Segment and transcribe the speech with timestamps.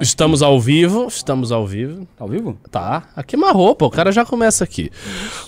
[0.00, 2.06] Estamos ao vivo, estamos ao vivo.
[2.16, 2.58] Tá ao vivo?
[2.70, 4.90] Tá, aqui é uma roupa, o cara já começa aqui.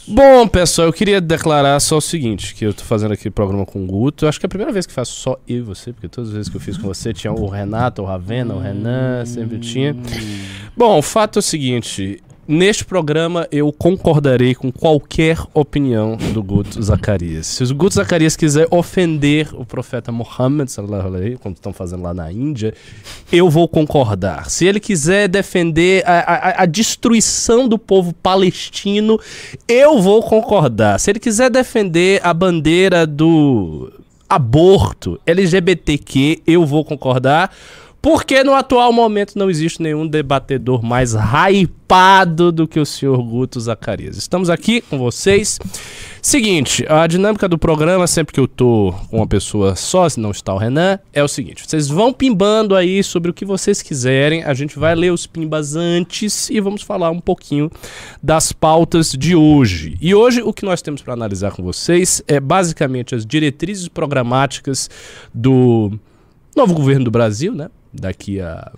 [0.06, 3.66] Bom, pessoal, eu queria declarar só o seguinte, que eu tô fazendo aqui o programa
[3.66, 4.24] com o Guto.
[4.24, 6.30] Eu acho que é a primeira vez que faço só eu e você, porque todas
[6.30, 9.58] as vezes que eu fiz com você tinha o Renato, o Ravena, o Renan, sempre
[9.58, 9.94] tinha.
[10.76, 16.82] Bom, o fato é o seguinte, Neste programa eu concordarei com qualquer opinião do Guto
[16.82, 17.46] Zacarias.
[17.46, 20.66] Se o Guto Zacarias quiser ofender o profeta Muhammad,
[21.42, 22.72] como estão fazendo lá na Índia,
[23.30, 24.48] eu vou concordar.
[24.48, 29.20] Se ele quiser defender a, a, a destruição do povo palestino,
[29.68, 30.98] eu vou concordar.
[30.98, 33.92] Se ele quiser defender a bandeira do
[34.26, 37.54] aborto LGBTQ, eu vou concordar.
[38.08, 43.60] Porque no atual momento não existe nenhum debatedor mais hypado do que o senhor Guto
[43.60, 44.16] Zacarias.
[44.16, 45.58] Estamos aqui com vocês.
[46.22, 50.30] Seguinte, a dinâmica do programa, sempre que eu tô com uma pessoa só, se não
[50.30, 54.42] está o Renan, é o seguinte: vocês vão pimbando aí sobre o que vocês quiserem,
[54.42, 57.70] a gente vai ler os pimbas antes e vamos falar um pouquinho
[58.22, 59.98] das pautas de hoje.
[60.00, 64.88] E hoje o que nós temos para analisar com vocês é basicamente as diretrizes programáticas
[65.34, 65.92] do
[66.56, 67.68] novo governo do Brasil, né?
[67.92, 68.72] Daqui a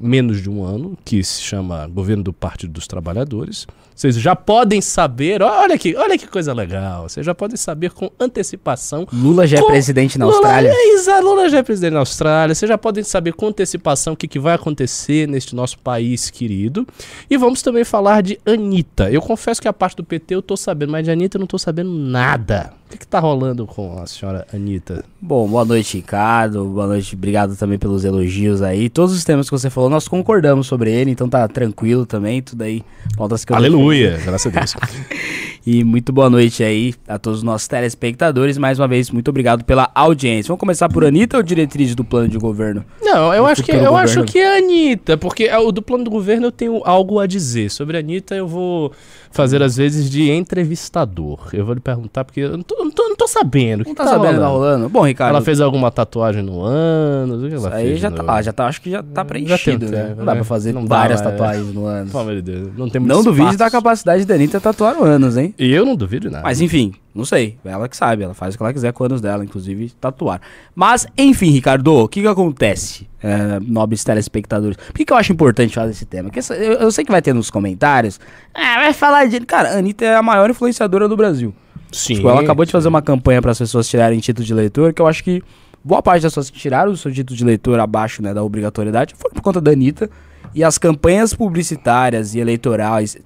[0.00, 3.66] menos de um ano, que se chama Governo do Partido dos Trabalhadores.
[3.94, 8.08] Vocês já podem saber, olha que, olha que coisa legal, vocês já podem saber com
[8.18, 9.08] antecipação.
[9.12, 10.70] Lula já é com, é presidente na Austrália.
[10.70, 12.54] Lula, é, Lula já é presidente na Austrália.
[12.54, 16.86] Vocês já podem saber com antecipação o que, que vai acontecer neste nosso país querido.
[17.28, 19.10] E vamos também falar de Anitta.
[19.10, 21.46] Eu confesso que a parte do PT eu tô sabendo, mas de Anitta eu não
[21.48, 22.77] tô sabendo nada.
[22.88, 25.04] O que, que tá rolando com a senhora Anitta?
[25.20, 26.64] Bom, boa noite, Ricardo.
[26.64, 28.88] Boa noite, obrigado também pelos elogios aí.
[28.88, 32.62] Todos os temas que você falou, nós concordamos sobre ele, então tá tranquilo também, tudo
[32.62, 32.82] aí.
[33.14, 34.74] Pautas que Aleluia, graças a Deus.
[35.66, 38.56] e muito boa noite aí a todos os nossos telespectadores.
[38.56, 40.48] Mais uma vez, muito obrigado pela audiência.
[40.48, 42.82] Vamos começar por Anitta ou diretriz do plano de governo?
[43.02, 46.04] Não, eu acho que eu acho que é a Anitta, porque é o do plano
[46.04, 47.70] do governo eu tenho algo a dizer.
[47.70, 48.92] Sobre a Anitta eu vou
[49.30, 51.48] fazer às vezes de entrevistador.
[51.52, 53.84] Eu vou lhe perguntar, porque eu não tô, não tô, não tô sabendo.
[53.86, 54.88] Não tá, tá sabendo, tá rolando?
[54.88, 55.30] Bom, Ricardo.
[55.30, 57.46] Ela fez alguma tatuagem no ano?
[57.46, 59.92] O que ela aí já tá, ah, já tá, acho que já tá preenchido, já
[59.92, 60.14] né?
[60.16, 61.72] Não dá pra fazer não várias dá, tatuagens é.
[61.72, 62.10] no ano.
[62.10, 62.68] Pelo amor de Deus.
[62.76, 65.54] Não tem Não duvide da capacidade da Anitta tatuar anos, hein?
[65.58, 66.44] E eu não duvido nada.
[66.44, 67.58] Mas enfim, não sei.
[67.64, 70.40] Ela que sabe, ela faz o que ela quiser com anos dela, inclusive tatuar.
[70.72, 74.76] Mas, enfim, Ricardo, o que que acontece, é, nobres telespectadores?
[74.76, 76.30] Por que, que eu acho importante falar desse tema?
[76.30, 78.20] Porque eu, eu, sei que vai ter nos comentários.
[78.54, 79.40] Ah, vai falar de.
[79.40, 81.52] Cara, a Anitta é a maior influenciadora do Brasil.
[81.90, 82.14] Sim.
[82.14, 85.02] Tipo, ela acabou de fazer uma campanha para as pessoas tirarem título de leitor, que
[85.02, 85.42] eu acho que
[85.82, 89.14] boa parte das pessoas que tiraram o seu título de leitor abaixo né, da obrigatoriedade
[89.16, 90.08] foram por conta da Anitta.
[90.54, 93.18] E as campanhas publicitárias e eleitorais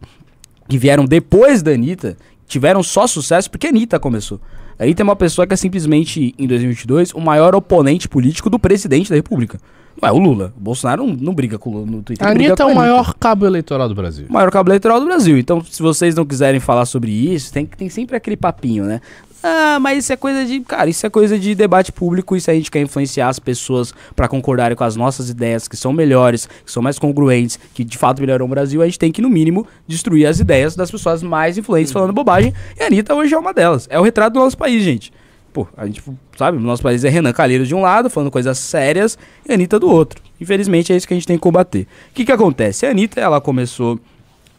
[0.69, 2.17] que vieram depois da Anitta
[2.53, 4.41] tiveram só sucesso porque a Anitta começou.
[4.79, 8.59] A Anitta é uma pessoa que é simplesmente, em 2022, o maior oponente político do
[8.59, 9.59] presidente da República.
[10.01, 10.53] Não é o Lula.
[10.57, 12.27] O Bolsonaro não, não briga com o Lula no Twitter.
[12.27, 14.27] A Anitta é o maior cabo eleitoral do Brasil.
[14.29, 15.37] O maior cabo eleitoral do Brasil.
[15.39, 19.01] Então, se vocês não quiserem falar sobre isso, tem, tem sempre aquele papinho, né?
[19.43, 20.61] Ah, mas isso é coisa de.
[20.61, 22.37] Cara, isso é coisa de debate público.
[22.37, 25.93] Isso a gente quer influenciar as pessoas para concordarem com as nossas ideias, que são
[25.93, 28.81] melhores, que são mais congruentes, que de fato melhoram o Brasil.
[28.81, 32.01] A gente tem que, no mínimo, destruir as ideias das pessoas mais influentes uhum.
[32.01, 32.55] falando bobagem.
[32.79, 33.89] E a Anitta hoje é uma delas.
[33.91, 35.13] É o retrato do nosso país, gente.
[35.53, 36.03] Pô, a gente,
[36.37, 39.55] sabe, o nosso país é Renan Calheiros de um lado, falando coisas sérias, e a
[39.55, 40.23] Anitta do outro.
[40.41, 41.87] Infelizmente é isso que a gente tem que combater.
[42.11, 42.87] O que que acontece?
[42.87, 44.01] A Anitta, ela começou.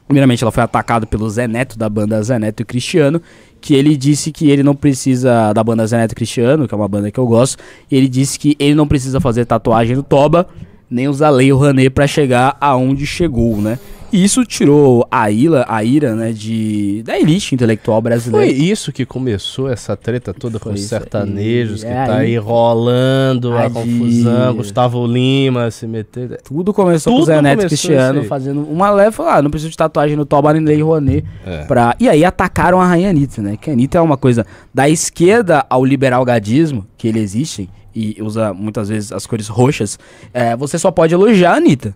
[0.05, 3.21] Primeiramente, ela foi atacada pelo Zé Neto, da banda Zé Neto e Cristiano,
[3.63, 6.87] que ele disse que ele não precisa da banda Zé Neto Cristiano, que é uma
[6.87, 7.57] banda que eu gosto,
[7.89, 10.49] ele disse que ele não precisa fazer tatuagem no toba,
[10.93, 13.79] nem usar lei Rouanet para chegar aonde chegou, né?
[14.11, 18.45] E isso tirou a ira, a ira, né, de da elite intelectual brasileira.
[18.45, 22.37] Foi isso que começou essa treta toda Foi com os sertanejos que é tá aí
[22.37, 26.39] rolando a, a confusão, Gustavo Lima se meter.
[26.43, 29.77] Tudo começou Tudo com o Zé Neto Cristiano fazendo uma leva, ah, não preciso de
[29.77, 31.63] tatuagem no toba nem lei Rouanet é.
[31.63, 31.95] pra...
[31.99, 33.57] E aí atacaram a Rainha Anitta, né?
[33.59, 38.21] Que a Anitta é uma coisa da esquerda ao liberal gadismo que ele existe e
[38.21, 39.99] usa muitas vezes as cores roxas,
[40.33, 41.95] é, você só pode elogiar a Anitta.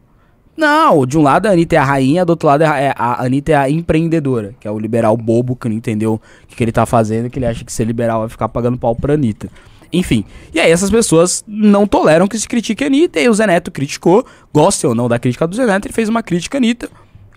[0.56, 2.94] Não, de um lado a Anitta é a rainha, do outro lado é a, é,
[2.98, 6.64] Anitta é a empreendedora, que é o liberal bobo que não entendeu o que, que
[6.64, 9.50] ele tá fazendo, que ele acha que ser liberal vai ficar pagando pau pra Anitta.
[9.94, 13.46] Enfim, e aí essas pessoas não toleram que se critique a Anitta, e o Zé
[13.48, 16.60] Neto criticou, gostem ou não da crítica do Zé Neto, ele fez uma crítica a
[16.60, 16.90] Anitta,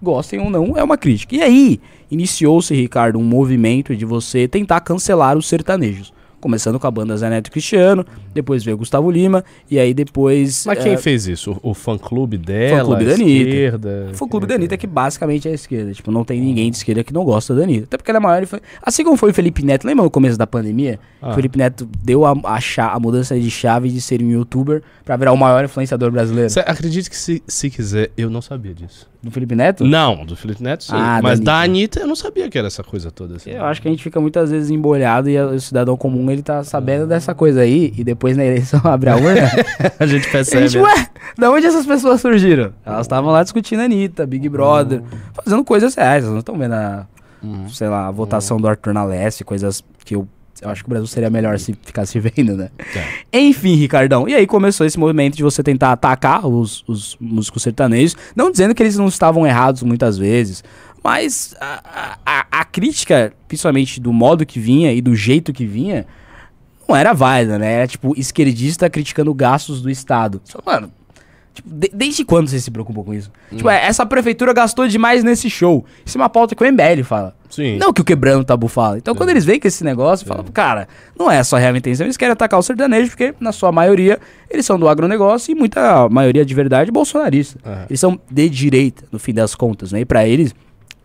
[0.02, 1.36] gostem ou não, é uma crítica.
[1.36, 1.80] E aí,
[2.10, 7.28] iniciou-se, Ricardo, um movimento de você tentar cancelar os sertanejos Começando com a banda Zé
[7.28, 10.64] Neto e Cristiano, depois veio Gustavo Lima, e aí depois.
[10.66, 11.52] Mas quem é, fez isso?
[11.62, 13.48] O, o fã-clube dela, Fã-clube da Anitta.
[13.48, 14.08] esquerda?
[14.14, 15.92] Foi o clube da Anitta que basicamente é a esquerda.
[15.92, 17.84] Tipo, não tem ninguém de esquerda que não gosta da Anitta.
[17.84, 18.42] Até porque ela é maior.
[18.42, 20.98] influ- Assim como foi o Felipe Neto, lembra no começo da pandemia?
[21.20, 21.30] Ah.
[21.30, 24.82] O Felipe Neto deu a, a, cha- a mudança de chave de ser um youtuber
[25.04, 26.48] pra virar o maior influenciador brasileiro.
[26.50, 29.08] Cê acredite que se, se quiser, eu não sabia disso.
[29.22, 29.84] Do Felipe Neto?
[29.84, 30.92] Não, do Felipe Neto sim.
[30.94, 31.70] Ah, da mas da Anitta.
[31.70, 33.36] Anitta eu não sabia que era essa coisa toda.
[33.36, 33.50] Assim.
[33.50, 36.42] Eu acho que a gente fica muitas vezes embolhado e a- o cidadão comum ele
[36.42, 39.50] tá sabendo dessa coisa aí e depois na eleição abre a urna.
[39.98, 40.68] a gente a percebe.
[40.68, 41.06] gente, ué,
[41.38, 42.72] da onde essas pessoas surgiram?
[42.84, 45.02] Elas estavam lá discutindo a Anitta, Big Brother,
[45.44, 46.22] fazendo coisas reais.
[46.24, 47.06] Elas não estão vendo a,
[47.42, 47.68] Uhum.
[47.70, 50.28] sei lá, a votação do Arthur na Leste, coisas que eu,
[50.60, 52.68] eu acho que o Brasil seria melhor se ficasse vendo, né?
[53.32, 53.38] É.
[53.40, 54.28] Enfim, Ricardão.
[54.28, 58.74] E aí começou esse movimento de você tentar atacar os, os músicos sertanejos, não dizendo
[58.74, 60.62] que eles não estavam errados muitas vezes,
[61.02, 66.04] mas a, a, a crítica, principalmente do modo que vinha e do jeito que vinha,
[66.90, 67.72] não era válida, né?
[67.74, 70.40] Era tipo esquerdista criticando gastos do Estado.
[70.44, 70.90] Só, Mano,
[71.54, 73.30] tipo, de- desde quando você se preocupa com isso?
[73.54, 75.84] Tipo, é, essa prefeitura gastou demais nesse show.
[76.04, 77.34] Isso é uma pauta que o MBL fala.
[77.48, 77.78] Sim.
[77.78, 78.98] Não que o quebrando o tabu fala.
[78.98, 80.86] Então, quando eles veem com esse negócio, falam, cara,
[81.18, 82.06] não é a sua real intenção.
[82.06, 86.08] Eles querem atacar o sertanejo, porque, na sua maioria, eles são do agronegócio e muita
[86.08, 87.58] maioria de verdade bolsonarista.
[87.66, 87.86] Aham.
[87.90, 90.00] Eles são de direita, no fim das contas, né?
[90.00, 90.54] E pra eles,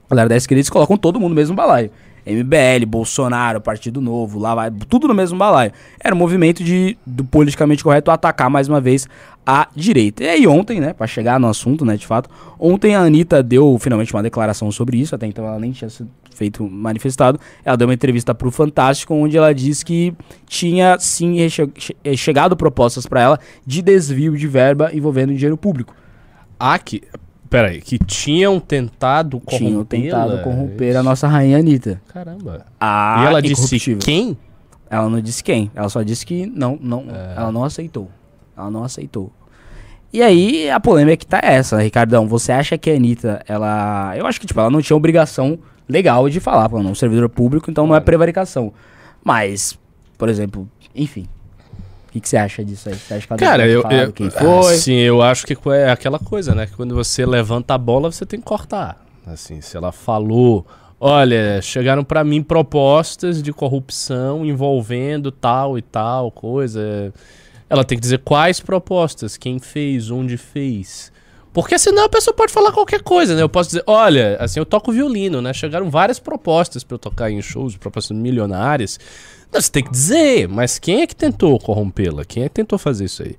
[0.07, 1.89] a galera da esquerda, eles colocam todo mundo no mesmo balaio.
[2.25, 5.71] MBL, Bolsonaro, Partido Novo, lá vai, tudo no mesmo balaio.
[5.99, 9.07] Era um movimento de, do politicamente correto atacar mais uma vez
[9.45, 10.23] a direita.
[10.23, 12.29] E aí ontem, né, pra chegar no assunto, né, de fato,
[12.59, 16.09] ontem a Anitta deu finalmente uma declaração sobre isso, até então ela nem tinha sido
[16.33, 17.39] feito manifestado.
[17.63, 20.13] Ela deu uma entrevista pro Fantástico, onde ela disse que
[20.47, 21.37] tinha sim
[22.03, 25.95] eh, chegado propostas pra ela de desvio de verba envolvendo dinheiro público.
[26.83, 27.03] Que.
[27.49, 29.67] Peraí, que tinham tentado corromper.
[29.67, 32.01] Tinham tentado corromper a nossa rainha Anitta.
[32.11, 32.65] Caramba.
[32.79, 34.37] A e ela disse quem?
[34.89, 35.71] Ela não disse quem.
[35.75, 37.33] Ela só disse que não, não, É.
[37.37, 38.09] ela não aceitou.
[38.57, 39.31] Ela não aceitou.
[40.11, 42.27] E aí a polêmica que tá essa, Ricardão.
[42.27, 44.13] Você acha que a Anitta, ela.
[44.17, 47.27] Eu acho que, tipo, ela não tinha obrigação legal de falar, pô, não, um servidor
[47.29, 48.05] público, então não é Claro.
[48.05, 48.73] prevaricação.
[49.23, 49.77] Mas,
[50.17, 51.27] por exemplo, enfim.
[52.15, 52.95] O que, que você acha disso aí?
[52.95, 54.77] Você acha que Cara, eu, eu, quem foi?
[54.77, 56.65] Sim, eu acho que é aquela coisa, né?
[56.65, 59.03] Que quando você levanta a bola, você tem que cortar.
[59.27, 60.65] Assim, se ela falou,
[60.97, 67.13] olha, chegaram pra mim propostas de corrupção envolvendo tal e tal coisa.
[67.69, 71.11] Ela tem que dizer quais propostas, quem fez, onde fez.
[71.51, 73.41] Porque senão a pessoa pode falar qualquer coisa, né?
[73.41, 75.51] Eu posso dizer, olha, assim, eu toco violino, né?
[75.53, 78.99] Chegaram várias propostas pra eu tocar em shows, propostas milionárias.
[79.51, 82.25] Não, Você tem que dizer, mas quem é que tentou corrompê-la?
[82.25, 83.35] Quem é que tentou fazer isso aí?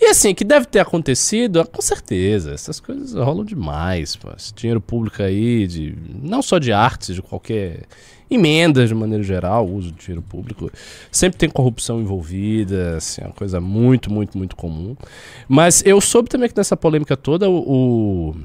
[0.00, 4.28] E assim, que deve ter acontecido, com certeza, essas coisas rolam demais, pô.
[4.36, 7.82] Esse dinheiro público aí, de, não só de artes, de qualquer
[8.30, 10.70] emendas de maneira geral, uso de dinheiro público,
[11.10, 14.94] sempre tem corrupção envolvida, assim, é uma coisa muito, muito, muito comum.
[15.48, 18.30] Mas eu soube também que nessa polêmica toda, o...
[18.30, 18.36] o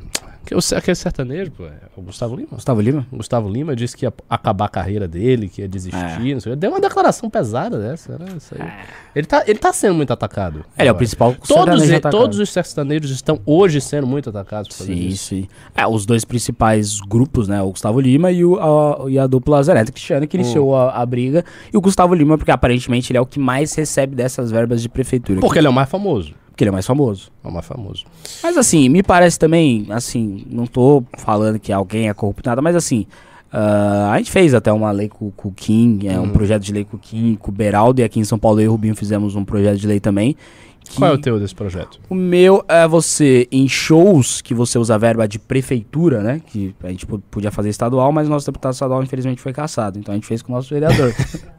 [0.45, 2.47] que o- aquele sertanejo, pô, é o Gustavo Lima?
[2.51, 3.07] Gustavo Lima?
[3.11, 5.97] O Gustavo Lima disse que ia acabar a carreira dele, que ia desistir,
[6.29, 6.33] É.
[6.33, 6.55] não sei.
[6.55, 8.25] Deu uma declaração pesada dessa, né?
[8.37, 8.69] Isso aí.
[9.15, 10.65] Ele, tá, ele tá sendo muito atacado.
[10.77, 14.95] Ele é o principal Todos, todos os sertanejos estão hoje sendo muito atacados por Sim,
[14.95, 15.25] disso.
[15.29, 15.47] sim.
[15.75, 17.61] É, os dois principais grupos, né?
[17.61, 20.91] O Gustavo Lima e, o, a, e a dupla Zé Neto Cristiano, que iniciou a,
[21.01, 21.43] a briga.
[21.71, 24.89] E o Gustavo Lima, porque aparentemente ele é o que mais recebe dessas verbas de
[24.89, 25.39] prefeitura.
[25.39, 26.33] Porque ele é o mais famoso.
[26.53, 27.31] Porque ele é mais famoso.
[27.43, 28.05] É o mais famoso.
[28.43, 32.75] Mas assim, me parece também, assim, não tô falando que alguém é corrupto nada, mas
[32.75, 33.07] assim,
[33.51, 36.71] ah, a gente fez até uma lei com, com o Kim, é, um projeto de
[36.71, 38.71] lei com o Kim, com o Beraldo, e aqui em São Paulo eu e o
[38.71, 40.35] Rubinho fizemos um projeto de lei também.
[40.83, 41.99] Que- Qual é o teu desse projeto?
[42.09, 46.41] o meu é você, em shows que você usa a verba de prefeitura, né?
[46.45, 49.97] Que a gente po- podia fazer estadual, mas nosso deputado estadual infelizmente foi caçado.
[49.97, 51.13] Então a gente fez com o nosso vereador.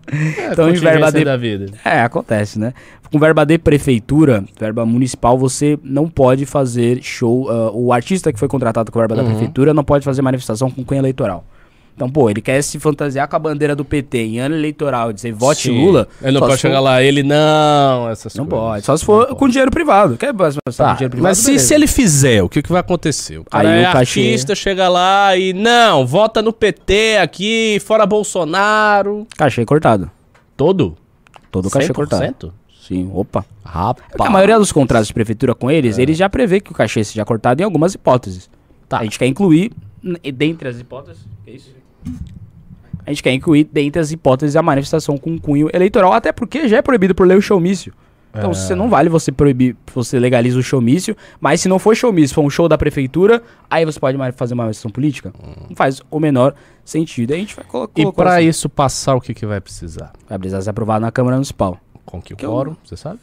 [0.52, 1.72] Então, em verba de- da vida.
[1.82, 2.74] é, acontece, né?
[3.10, 7.48] Com verba de prefeitura, verba municipal, você não pode fazer show.
[7.50, 9.30] ah, o artista que foi contratado com verba da Uhum.
[9.30, 11.46] prefeitura não pode fazer manifestação com cunho eleitoral.
[11.96, 15.14] Então, pô, ele quer se fantasiar com a bandeira do PT em ano eleitoral e
[15.14, 15.84] dizer vote Sim.
[15.84, 16.08] Lula.
[16.20, 18.66] Ele não pode se for- chegar lá, ele não, essas Não coisas.
[18.68, 18.84] pode.
[18.86, 19.52] Só se for Não com pode.
[19.52, 20.16] dinheiro privado.
[20.16, 21.22] Quer Tá, com dinheiro privado?
[21.22, 23.38] mas se, se ele fizer, o que, que vai acontecer?
[23.38, 28.04] O Aí é o cachê- artista, chega lá e não, vota no PT aqui, fora
[28.04, 29.24] Bolsonaro.
[29.36, 30.10] Cachê cortado.
[30.56, 30.96] Todo?
[31.50, 32.24] Todo o cachê cortado.
[32.24, 32.52] 100%?
[32.88, 33.44] Sim, opa.
[33.64, 34.04] Rapaz.
[34.18, 37.24] A maioria dos contratos de prefeitura com eles, eles já prevê que o cachê seja
[37.24, 38.50] cortado em algumas hipóteses.
[38.88, 38.98] Tá.
[38.98, 39.72] A gente quer incluir,
[40.34, 41.22] dentre as hipóteses.
[41.46, 41.70] é isso?
[43.06, 46.78] A gente quer incluir, dentre as hipóteses, a manifestação com cunho eleitoral, até porque já
[46.78, 47.92] é proibido por lei o showmício.
[48.36, 52.34] Então você não vale você proibir, você legaliza o showmício, mas se não for showmício,
[52.34, 55.32] for um show da prefeitura, aí você pode fazer uma manifestação política?
[55.68, 56.52] Não faz o menor
[56.84, 57.30] sentido.
[57.30, 58.48] Aí a gente vai colo E colocar pra assim.
[58.48, 60.12] isso passar, o que, que vai precisar?
[60.28, 61.78] Vai precisar ser aprovado na Câmara Municipal.
[62.04, 63.20] Com que Que quórum, você sabe?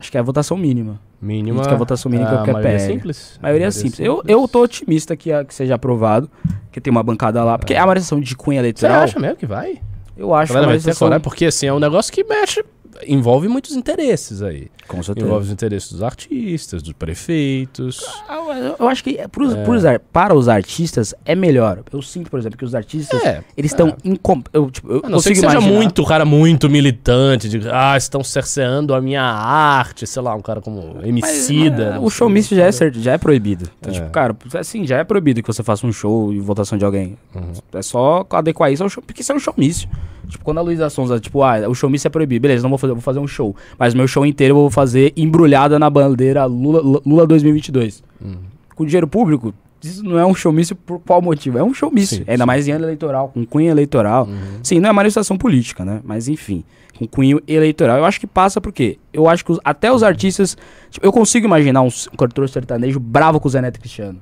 [0.00, 0.98] Acho que é a votação mínima.
[1.20, 1.62] Mínima.
[1.62, 2.92] Que a votação mínima a qualquer maioria PL.
[2.92, 3.38] simples.
[3.42, 4.00] maioria é simples.
[4.00, 6.30] Eu, eu tô otimista que, a- que seja aprovado,
[6.70, 7.56] que tem uma bancada lá.
[7.58, 9.80] Porque a manifestação de cunha Você eleitoral, acha mesmo que vai?
[10.16, 12.64] eu acho A que a vai ter coragem, porque assim, é um negócio que mexe,
[13.06, 14.68] envolve muitos interesses aí.
[14.86, 15.26] Com certeza.
[15.26, 18.00] Envolve os interesses dos artistas, dos prefeitos.
[18.28, 21.82] Ah, Eu, eu acho que é pros, pros ar- para os artistas é melhor.
[21.92, 23.96] Eu sinto, por exemplo, que os artistas, É, eles estão...
[24.04, 27.48] incom- Eu, tipo, eu A não ser que consigo seja imaginar- muito, cara muito militante,
[27.48, 31.84] de ah, estão cerceando a minha arte, sei lá, um cara como Emicida.
[31.86, 32.18] mas, não o sei.
[32.18, 33.68] showmício já é, certo, já é proibido.
[33.80, 33.94] Então, É.
[33.96, 37.16] tipo, cara, assim, já é proibido que você faça um show e votação de alguém.
[37.34, 37.52] Uhum.
[37.74, 39.88] É só adequar isso ao show, porque isso é um showmício.
[40.28, 42.92] Tipo, quando a Luísa Sonza, tipo, ah, o showmício é proibido, beleza, não vou fazer,
[42.92, 43.54] vou fazer um show.
[43.78, 48.02] Mas meu show inteiro eu vou fazer embrulhada na bandeira Lula, Lula 2022.
[48.20, 48.36] Uhum.
[48.74, 51.58] Com dinheiro público, isso não é um showmício por qual motivo?
[51.58, 52.18] É um showmício.
[52.18, 52.46] Sim, Ainda sim.
[52.46, 54.26] mais em ano eleitoral, com cunho eleitoral.
[54.26, 54.58] Uhum.
[54.62, 56.00] Sim, não é manifestação política, né?
[56.04, 56.64] Mas enfim,
[56.98, 57.98] com cunho eleitoral.
[57.98, 60.56] Eu acho que passa porque eu acho que os- até os artistas.
[60.90, 64.18] tipo, eu consigo imaginar um, um cantor sertanejo bravo com o Zé Neto Cristiano.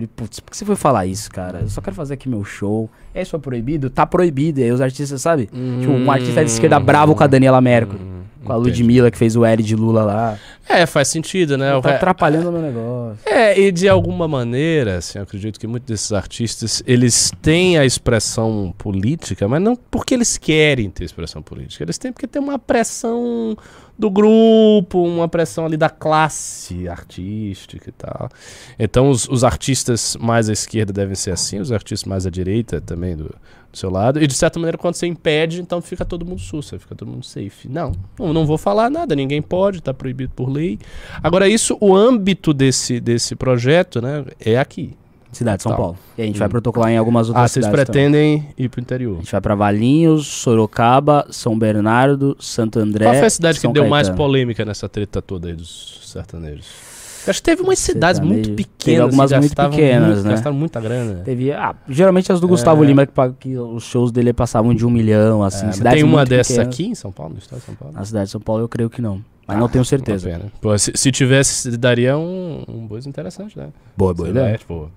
[0.00, 1.60] Tipo, putz, por que você foi falar isso, cara?
[1.60, 2.88] Eu só quero fazer aqui meu show.
[3.14, 3.90] É isso é proibido?
[3.90, 4.60] Tá proibido.
[4.60, 5.46] E aí os artistas, sabe?
[5.46, 8.00] Tipo, um artista de esquerda bravo com a Daniela Mercury.
[8.44, 8.56] Com a.
[8.56, 10.38] Ludmilla, que fez o L de Lula lá.
[10.68, 11.78] É, faz sentido, né?
[11.80, 13.18] tá É, atrapalhando o meu negócio.
[13.26, 17.84] É, e de alguma maneira, assim, eu acredito que muitos desses artistas, eles têm a
[17.84, 21.84] expressão política, mas não porque eles querem ter expressão política.
[21.84, 23.56] Eles têm porque tem uma pressão
[23.98, 28.28] do grupo, uma pressão ali da classe artística e tal.
[28.78, 32.80] Então, os, os artistas mais à esquerda devem ser assim, os artistas mais à direita
[32.80, 33.34] também do,
[33.72, 34.22] do seu lado.
[34.22, 37.24] E, de certa maneira, quando você impede, então fica todo mundo sussa, fica todo mundo
[37.24, 37.68] safe.
[37.68, 40.78] Não, não, não vou falar nada, ninguém pode, tá proibido por lei.
[41.22, 44.94] Agora, isso, o âmbito desse, desse projeto, né, é aqui.
[45.32, 45.74] Cidade de São.
[45.74, 45.96] Paulo.
[46.18, 46.38] E a gente Hum.
[46.40, 48.10] vai protocolar em algumas outras Ah, vocês cidades também.
[48.12, 49.14] pretendem ir pro interior.
[49.14, 53.06] A gente vai pra Valinhos, Sorocaba, São Bernardo, Santo André.
[53.06, 54.16] Qual foi a cidade São que deu mais Caetano.
[54.26, 56.66] polêmica nessa treta toda aí dos sertanejos?
[57.28, 58.56] Acho que teve umas cidades muito Sertanejo.
[58.56, 58.84] pequenas.
[58.84, 60.30] Teve algumas que muito pequenas, muito- né?
[60.30, 61.14] Gastaram muita grana.
[61.24, 62.86] Teve, ah, geralmente as do Gustavo É.
[62.86, 65.66] Lima, que, que os shows dele passavam de um milhão, assim.
[65.66, 66.74] É, cidades tem uma muito dessa pequenas.
[66.74, 67.94] aqui em São Paulo, no estado de São Paulo?
[67.94, 69.20] Na cidade de São Paulo eu creio que não.
[69.46, 70.40] Mas não tenho certeza.
[70.60, 73.68] Pô, se, se tivesse, daria um, um buzz interessante, né?
[73.96, 74.88] Boa, Você vai, tipo,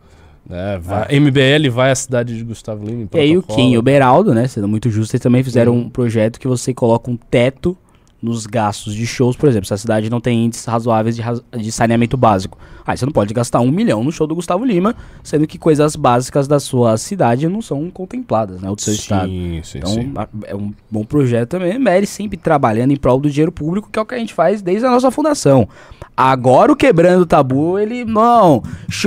[0.47, 3.07] né, vai- MBL vai à cidade de Gustavo Lima.
[3.13, 3.41] E aí o.
[3.43, 5.81] Kim e o Beraldo, né, sendo muito justo, eles também fizeram Uhum.
[5.81, 7.75] um projeto que você coloca um teto
[8.25, 11.23] nos gastos de shows, por exemplo, se a cidade não tem índices razoáveis de,
[11.57, 12.57] de saneamento básico.
[12.85, 15.95] Aí você não pode gastar um milhão no show do Gustavo Lima, sendo que coisas
[15.95, 19.27] básicas da sua cidade não são contempladas, né, ou do seu estado.
[19.29, 20.13] Sim, sim, Então, sim.
[20.45, 21.79] é um bom projeto também.
[21.79, 24.61] Mary sempre trabalhando em prol do dinheiro público, que é o que a gente faz
[24.61, 25.67] desde a nossa fundação.
[26.17, 28.63] Agora o Quebrando o Tabu, ele, não,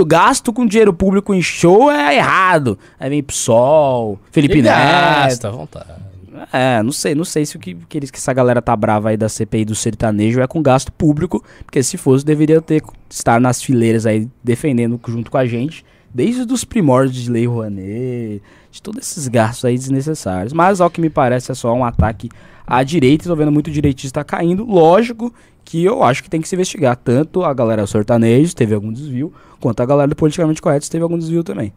[0.06, 2.78] gasto com dinheiro público em show é errado.
[2.98, 4.74] Aí vem PSOL, Felipe Neto.
[4.74, 6.07] gasta, à vontade.
[6.52, 9.10] É, não sei, não sei se o que, que, eles, que essa galera tá brava
[9.10, 13.40] aí da CPI do sertanejo é com gasto público, porque se fosse, deveria ter estar
[13.40, 18.82] nas fileiras aí defendendo junto com a gente, desde os primórdios de Lei Rouanet, de
[18.82, 20.52] todos esses gastos aí desnecessários.
[20.52, 22.28] Mas ao que me parece é só um ataque
[22.66, 24.64] à direita, tô vendo muito direitista caindo.
[24.64, 25.32] Lógico
[25.64, 29.32] que eu acho que tem que se investigar, tanto a galera sertanejo teve algum desvio,
[29.60, 31.72] quanto a galera do politicamente correto teve algum desvio também.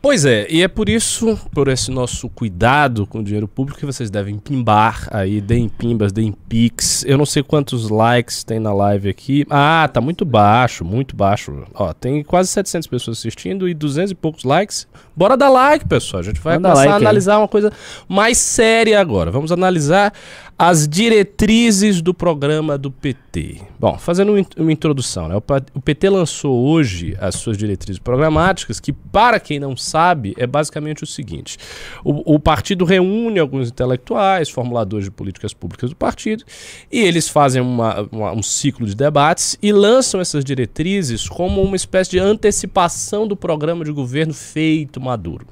[0.00, 3.84] Pois é, e é por isso, por esse nosso cuidado com o dinheiro público, que
[3.84, 7.04] vocês devem pimbar aí, deem pimbas, deem pix.
[7.04, 9.44] Eu não sei quantos likes tem na live aqui.
[9.50, 11.64] Ah, tá muito baixo, muito baixo.
[11.74, 14.86] Ó, tem quase 700 pessoas assistindo e 200 e poucos likes.
[15.16, 16.20] Bora dar like, pessoal.
[16.20, 17.72] A gente vai Manda começar like a analisar uma coisa
[18.08, 19.32] mais séria agora.
[19.32, 20.12] Vamos analisar
[20.60, 23.60] as diretrizes do programa do PT.
[23.78, 25.36] Bom, fazendo uma in- uma introdução, né?
[25.72, 31.04] O PT lançou hoje as suas diretrizes programáticas, que, para quem não sabe, é basicamente
[31.04, 31.56] o seguinte:
[32.04, 36.42] o, o partido reúne alguns intelectuais, formuladores de políticas públicas do partido,
[36.90, 41.76] e eles fazem uma- uma- um ciclo de debates e lançam essas diretrizes como uma
[41.76, 45.46] espécie de antecipação do programa de governo feito maduro.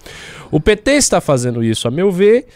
[0.51, 2.47] O PT está fazendo isso, a meu ver.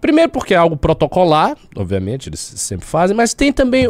[0.00, 3.86] Primeiro porque é algo protocolar, obviamente, eles sempre fazem, mas tem também,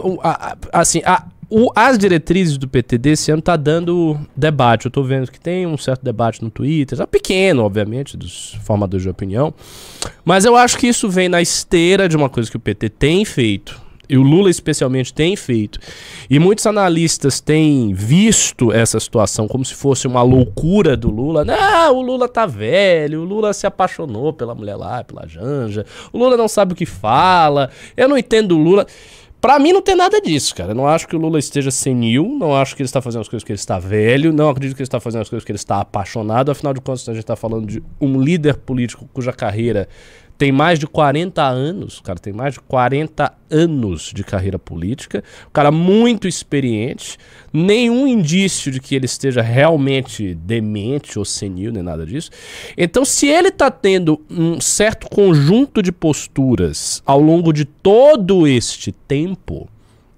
[0.73, 4.87] assim, a- o- as diretrizes do PT desse ano tá dando debate.
[4.87, 9.02] Eu tô vendo que tem um certo debate no Twitter, tá pequeno, obviamente, dos formadores
[9.02, 9.52] de opinião,
[10.25, 13.25] mas eu acho que isso vem na esteira de uma coisa que o PT tem
[13.25, 15.79] feito, e o Lula especialmente tem feito,
[16.29, 21.45] e muitos analistas têm visto essa situação como se fosse uma loucura do Lula.
[21.45, 26.19] Não, o Lula tá velho, o Lula se apaixonou pela mulher lá, pela Janja, o
[26.19, 28.87] Lula não sabe o que fala, eu não entendo o Lula.
[29.40, 30.73] Pra mim não tem nada disso, cara.
[30.73, 33.29] Eu não acho que o Lula esteja senil, não acho que ele está fazendo as
[33.29, 35.57] coisas que ele está velho, não acredito que ele está fazendo as coisas que ele
[35.57, 36.50] está apaixonado.
[36.50, 39.88] Afinal de contas, a gente está falando de um líder político cuja carreira
[40.40, 45.52] tem mais de 40 anos, cara, tem mais de 40 anos de carreira política, um
[45.52, 47.18] cara muito experiente,
[47.52, 52.30] nenhum indício de que ele esteja realmente demente ou senil, nem nada disso.
[52.75, 58.92] Então, se ele está tendo um certo conjunto de posturas ao longo de todo este
[58.92, 59.68] tempo,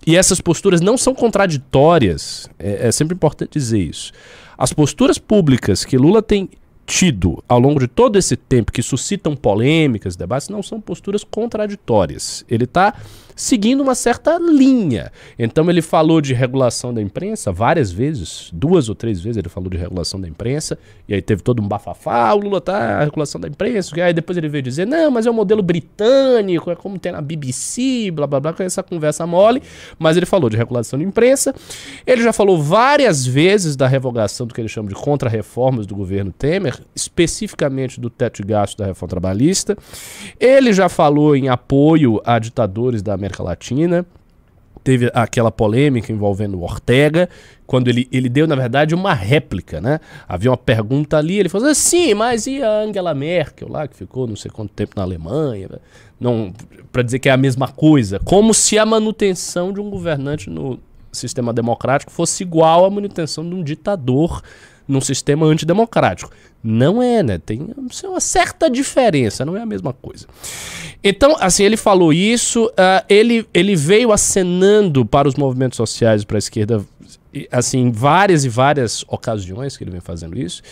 [0.07, 4.13] e essas posturas não são contraditórias, é, é sempre importante dizer isso.
[4.57, 6.49] As posturas públicas que Lula tem
[6.87, 12.45] tido ao longo de todo esse tempo que suscitam polêmicas, debates, não são posturas contraditórias.
[12.49, 12.95] Ele está
[13.35, 15.11] seguindo uma certa linha.
[15.39, 19.71] Então ele falou de regulação da imprensa várias vezes, duas ou três vezes ele falou
[19.71, 23.41] de regulação da imprensa, e aí teve todo um bafafá, o Lula tá a regulação
[23.41, 26.71] da imprensa, e aí depois ele veio dizer, não, mas é o um modelo britânico,
[26.71, 29.63] é como tem na BBC, blá blá blá, com essa conversa mole,
[29.99, 31.55] mas ele falou de regulação da imprensa,
[32.07, 36.33] ele já falou várias vezes da revogação do que ele chama de contra-reformas do governo
[36.33, 39.77] Temer, especificamente do teto de gasto da reforma trabalhista,
[40.39, 44.05] ele já falou em apoio a ditadores da América Latina.
[44.85, 47.29] Teve aquela polêmica envolvendo o Ortega,
[47.67, 50.01] quando ele, ele deu, na verdade, uma réplica, né?
[50.27, 54.27] Havia uma pergunta ali, ele falou assim, mas e a Angela Merkel lá, que ficou
[54.27, 55.69] não sei quanto tempo na Alemanha?
[56.19, 56.53] Não,
[56.91, 58.19] para dizer que é a mesma coisa.
[58.25, 60.81] Como se a manutenção de um governante no
[61.13, 64.43] sistema democrático fosse igual à manutenção de um ditador
[64.93, 66.31] num sistema antidemocrático.
[66.63, 67.39] Não é, né?
[67.39, 67.67] Tem
[68.05, 70.27] uma certa diferença, não é a mesma coisa.
[71.03, 76.37] Então, assim, ele falou isso, uh, ele, ele veio acenando para os movimentos sociais para
[76.37, 76.85] a esquerda,
[77.51, 80.63] assim, várias e várias ocasiões que ele vem fazendo isso.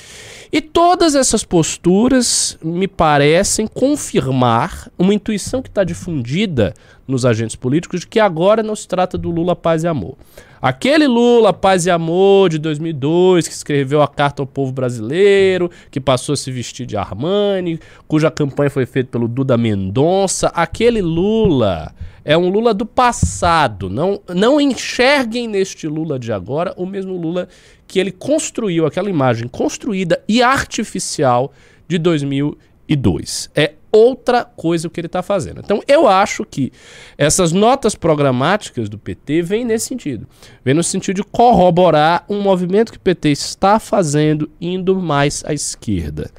[0.53, 6.73] E todas essas posturas me parecem confirmar uma intuição que está difundida
[7.11, 10.17] nos agentes políticos de que agora não se trata do Lula paz e amor.
[10.63, 15.99] Aquele Lula, paz e amor de 2002, que escreveu a carta ao povo brasileiro, que
[16.01, 21.95] passou a se vestir de Armani, cuja campanha foi feita pelo Duda Mendonça, aquele Lula
[22.25, 23.89] é um Lula do passado.
[23.89, 27.49] Não, não enxerguem neste Lula de agora o mesmo Lula
[27.87, 31.53] que ele construiu, aquela imagem construída e artificial
[31.89, 33.51] de 2002.
[33.55, 35.61] É outra coisa o que ele está fazendo.
[35.61, 36.73] Então, eu acho que
[37.17, 40.27] essas notas programáticas do PT vêm nesse sentido.
[40.65, 45.53] Vem no sentido de corroborar um movimento que o PT está fazendo indo mais à
[45.53, 46.31] esquerda.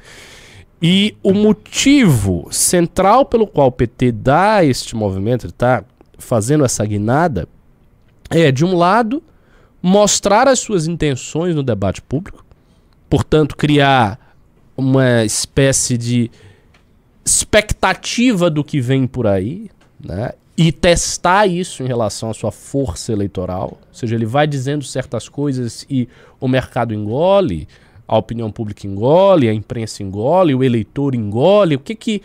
[0.80, 5.84] E o motivo central pelo qual o PT dá este movimento, está
[6.18, 7.48] fazendo essa guinada,
[8.30, 9.22] é, de um lado,
[9.80, 12.44] mostrar as suas intenções no debate público,
[13.08, 14.18] portanto, criar
[14.76, 16.30] uma espécie de
[17.24, 19.70] expectativa do que vem por aí,
[20.02, 20.32] né?
[20.56, 23.78] E testar isso em relação à sua força eleitoral.
[23.88, 26.08] Ou seja, ele vai dizendo certas coisas e
[26.38, 27.66] o mercado engole,
[28.06, 31.76] a opinião pública engole, a imprensa engole, o eleitor engole.
[31.76, 32.22] O que que.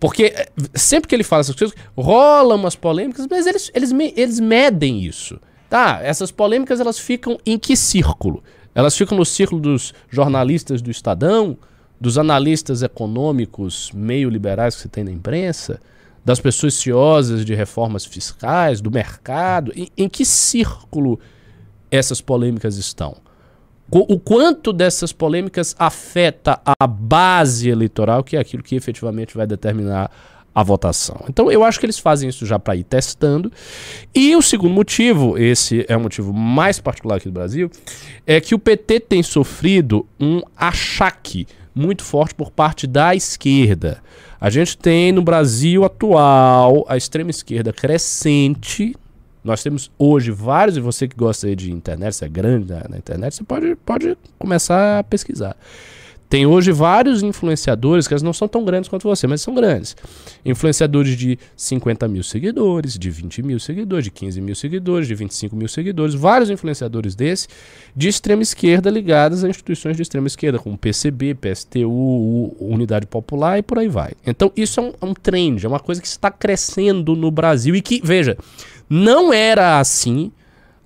[0.00, 4.40] Porque eh, sempre que ele fala essas coisas, rolam umas polêmicas, mas eles, eles, eles
[4.40, 5.38] medem isso.
[5.68, 8.42] Tá, essas polêmicas elas ficam em que círculo?
[8.74, 11.58] Elas ficam no círculo dos jornalistas do Estadão,
[12.00, 15.80] dos analistas econômicos meio liberais que você tem na imprensa,
[16.24, 21.18] das pessoas ciosas de reformas fiscais, do mercado, em, em que círculo
[21.90, 23.16] essas polêmicas estão?
[23.90, 30.10] O quanto dessas polêmicas afeta a base eleitoral, que é aquilo que efetivamente vai determinar
[30.54, 31.24] a votação.
[31.28, 33.50] Então eu acho que eles fazem isso já para ir testando.
[34.14, 37.70] E o segundo motivo, esse é o motivo mais particular aqui do Brasil,
[38.26, 41.46] é que o PT tem sofrido um achaque
[41.78, 44.02] muito forte por parte da esquerda.
[44.40, 48.94] A gente tem no Brasil atual a extrema esquerda crescente.
[49.42, 52.98] Nós temos hoje vários, e você que gosta de internet, você é grande na, na
[52.98, 55.56] internet, você pode, pode começar a pesquisar.
[56.28, 59.96] Tem hoje vários influenciadores que não são tão grandes quanto você, mas são grandes.
[60.44, 65.56] Influenciadores de 50 mil seguidores, de 20 mil seguidores, de 15 mil seguidores, de 25
[65.56, 67.48] mil seguidores, vários influenciadores desse
[67.96, 73.62] de extrema esquerda ligados a instituições de extrema esquerda, como PCB, PSTU, Unidade Popular e
[73.62, 74.12] por aí vai.
[74.26, 77.74] Então isso é um, é um trend, é uma coisa que está crescendo no Brasil
[77.74, 78.36] e que, veja,
[78.88, 80.30] não era assim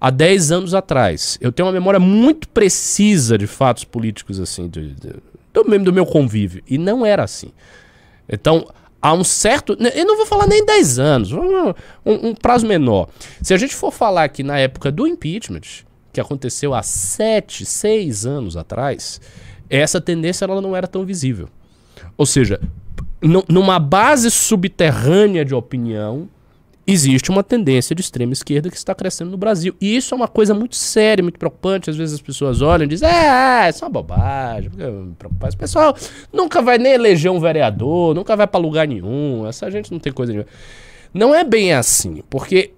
[0.01, 1.37] há 10 anos atrás.
[1.41, 5.93] Eu tenho uma memória muito precisa de fatos políticos assim, de, de do, mesmo do
[5.93, 6.63] meu convívio.
[6.67, 7.53] E não era assim.
[8.29, 8.67] Então,
[9.01, 9.77] há um certo.
[9.95, 11.75] Eu não vou falar nem 10 anos, um,
[12.07, 13.09] um, prazo menor.
[13.43, 18.27] Se a gente for falar aqui na época do impeachment, que aconteceu há 7, 6
[18.27, 19.21] anos atrás,
[19.69, 21.49] essa tendência ela não era tão visível.
[22.17, 22.61] Ou seja,
[23.49, 26.29] numa base subterrânea de opinião,
[26.87, 29.75] existe uma tendência de extrema esquerda que está crescendo no Brasil.
[29.81, 31.91] E isso é uma coisa muito séria, muito preocupante.
[31.91, 34.71] Às vezes as pessoas olham e dizem, é, é uma bobagem.
[35.21, 35.97] O pessoal
[36.33, 39.47] nunca vai nem eleger um vereador, nunca vai para lugar nenhum.
[39.47, 40.51] Essa gente não tem coisa nenhuma.
[41.15, 42.73] Não é bem assim, porque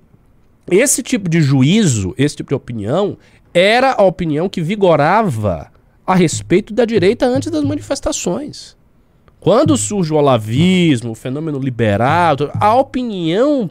[0.70, 3.16] esse tipo de juízo, esse tipo de opinião,
[3.52, 5.70] era a opinião que vigorava
[6.06, 8.76] a respeito da direita antes das manifestações.
[9.40, 13.70] Quando surge o olavismo, o fenômeno liberal, a opinião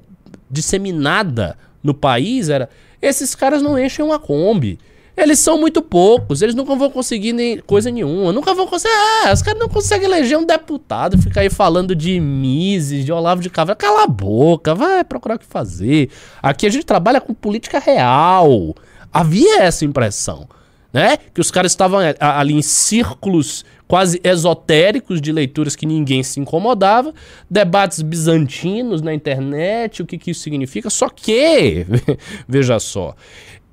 [0.53, 2.69] disseminada no país era:
[3.01, 4.79] esses caras não enchem uma Kombi.
[5.15, 8.33] Eles são muito poucos, eles nunca vão conseguir nem coisa nenhuma.
[8.33, 8.93] Nunca vão conseguir.
[9.25, 13.39] Ah, os caras não conseguem eleger um deputado, ficar aí falando de Mises, de Olavo
[13.39, 13.77] de Carvalho.
[13.77, 16.09] Cala a boca, vai procurar o que fazer.
[16.41, 18.73] Aqui a gente trabalha com política real.
[19.11, 20.47] Havia essa impressão,
[20.93, 21.17] né?
[21.33, 26.39] Que os caras estavam eh, ali em círculos quase esotéricos de leituras que ninguém se
[26.39, 27.13] incomodava,
[27.49, 30.89] debates bizantinos na internet, o que, que isso significa.
[30.89, 31.85] Só que,
[32.47, 33.15] veja só,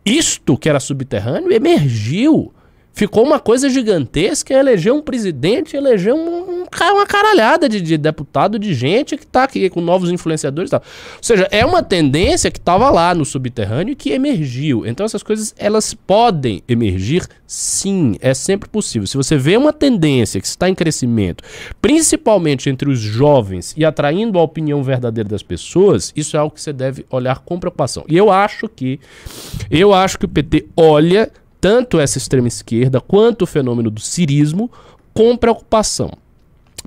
[0.04, 2.52] isto que era subterrâneo emergiu
[2.92, 8.58] Ficou uma coisa gigantesca, eleger um presidente, eleger um, um, uma caralhada de, de, deputado,
[8.58, 10.82] de gente que está aqui com novos influenciadores e tal.
[11.16, 14.84] Ou seja, é uma tendência que estava lá no subterrâneo e que emergiu.
[14.84, 19.06] Então essas coisas, elas podem emergir sim, é sempre possível.
[19.06, 21.42] Se você vê uma tendência que está em crescimento,
[21.80, 26.60] principalmente entre os jovens e atraindo a opinião verdadeira das pessoas, isso é algo que
[26.60, 28.04] você deve olhar com preocupação.
[28.08, 29.00] E eu acho que,
[29.70, 34.70] eu acho que o PT olha tanto essa extrema esquerda quanto o fenômeno do cirismo
[35.12, 36.10] com preocupação.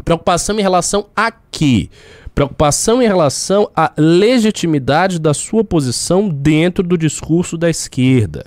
[0.03, 1.89] Preocupação em relação a quê?
[2.33, 8.45] Preocupação em relação à legitimidade da sua posição dentro do discurso da esquerda.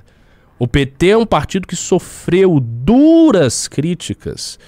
[0.58, 4.58] O PT é um partido que sofreu duras críticas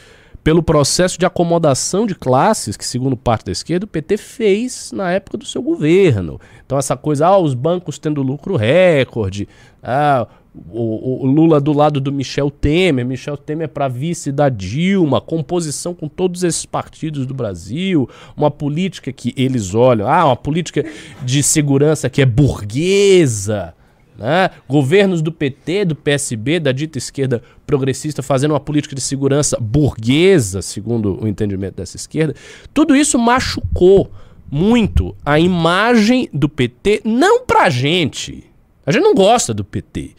[0.45, 5.11] pelo processo de acomodação de classes que, segundo parte da esquerda, o PT fez na
[5.11, 6.41] época do seu governo.
[6.65, 9.49] Então, essa coisa, ah, os bancos tendo lucro recorde,
[9.83, 10.27] ah,
[10.71, 15.95] o, o, Lula do lado do Michel Temer, Michel Temer para vice da Dilma, composição
[15.95, 20.85] com todos esses partidos do Brasil, uma política que eles olham, ah, uma política
[21.23, 23.75] de segurança que é burguesa,
[24.19, 24.51] né?
[24.69, 30.61] Governos do PT, do PSB, da dita esquerda progressista fazendo uma política de segurança burguesa,
[30.61, 32.35] segundo o entendimento dessa esquerda.
[32.75, 34.11] Tudo isso machucou
[34.51, 38.45] muito a imagem do PT, não pra gente.
[38.85, 40.17] A gente não gosta do PT.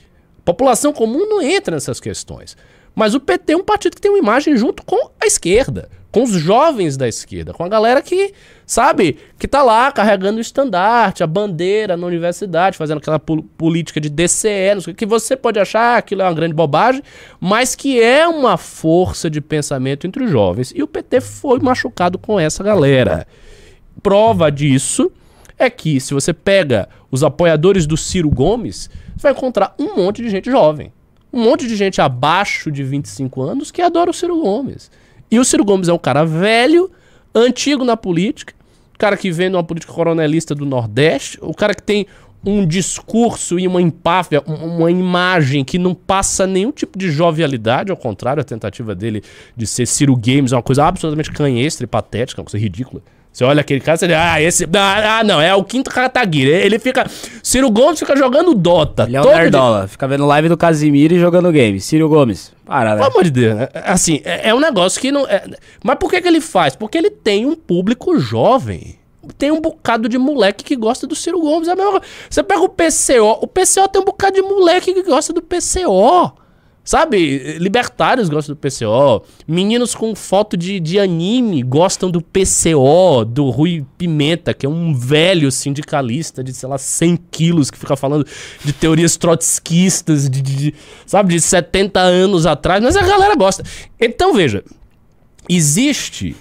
[0.50, 2.58] População comum não entra nessas questões.
[2.96, 6.24] Mas o PT é um partido que tem uma imagem junto com a esquerda, com
[6.24, 8.34] os jovens da esquerda, com a galera que,
[8.66, 14.10] sabe, que tá lá carregando o estandarte, a bandeira na universidade, fazendo aquela política de
[14.10, 17.04] DCE, que você pode achar aquilo é uma grande bobagem,
[17.40, 20.74] mas que é uma força de pensamento entre os jovens.
[20.76, 23.28] E o PT foi machucado com essa galera.
[24.02, 25.12] Prova disso
[25.60, 30.22] é que se você pega os apoiadores do Ciro Gomes, você vai encontrar um monte
[30.22, 30.94] de gente jovem.
[31.32, 34.90] Um monte de gente abaixo de 25 anos que adora o Ciro Gomes.
[35.30, 36.90] E o Ciro Gomes é um cara velho,
[37.36, 38.54] antigo na política,
[38.98, 42.08] cara que vem de uma política coronelista do Nordeste, o cara que tem
[42.46, 47.98] um discurso e uma empáfia, uma imagem que não passa nenhum tipo de jovialidade, ao
[47.98, 49.22] contrário, a tentativa dele
[49.56, 53.02] de ser Ciro Games é uma coisa absolutamente canhestra e patética, uma coisa ridícula.
[53.40, 54.66] Você olha aquele cara, você diz, ah, esse.
[54.76, 56.50] Ah, ah, não, é o quinto Kataguiri.
[56.50, 57.10] Ele fica.
[57.42, 59.04] Ciro Gomes fica jogando Dota.
[59.04, 59.88] Ele é um nerdola.
[59.88, 61.80] Fica vendo live do Casimiro e jogando game.
[61.80, 62.52] Ciro Gomes.
[62.66, 62.98] Para, né?
[62.98, 63.70] Pelo amor de Deus, né?
[63.86, 65.26] Assim, é, é um negócio que não.
[65.26, 65.42] É...
[65.82, 66.76] Mas por que, que ele faz?
[66.76, 69.00] Porque ele tem um público jovem.
[69.38, 71.70] Tem um bocado de moleque que gosta do Ciro Gomes.
[71.70, 72.02] É a mesma...
[72.30, 73.40] Você pega o PCO.
[73.42, 76.34] O PCO tem um bocado de moleque que gosta do PCO.
[76.84, 83.50] Sabe, libertários gostam do PCO, meninos com foto de, de anime gostam do PCO, do
[83.52, 88.26] Rui Pimenta, que é um velho sindicalista de, sei lá, 100 quilos, que fica falando
[88.66, 93.64] de teorias trotskistas, de, de, de, sabe, de 70 anos atrás, mas a galera gosta.
[94.00, 94.64] Então, veja,
[95.48, 96.36] existe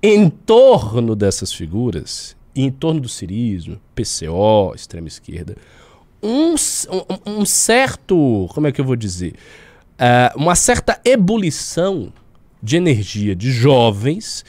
[0.00, 5.56] em torno dessas figuras, em torno do cirismo, PCO, extrema esquerda,
[6.22, 9.34] um, um, um certo, como é que eu vou dizer
[10.00, 12.12] uh, uma certa ebulição
[12.62, 14.44] de energia de jovens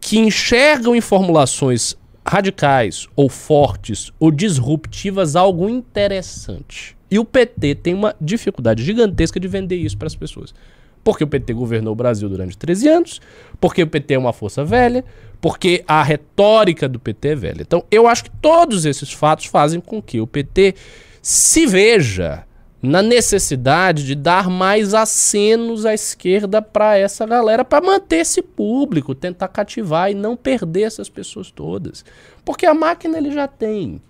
[0.00, 6.96] que enxergam em formulações radicais ou fortes ou disruptivas algo interessante.
[7.10, 10.54] E o PT tem uma dificuldade gigantesca de vender isso para as pessoas.
[11.02, 13.20] Porque o PT governou o Brasil durante 13 anos,
[13.58, 15.04] porque o PT é uma força velha,
[15.40, 17.62] porque a retórica do PT é velha.
[17.62, 20.74] Então, eu acho que todos esses fatos fazem com que o PT
[21.22, 22.44] se veja
[22.82, 29.14] na necessidade de dar mais acenos à esquerda para essa galera, para manter esse público,
[29.14, 32.04] tentar cativar e não perder essas pessoas todas.
[32.44, 34.00] Porque a máquina ele já tem.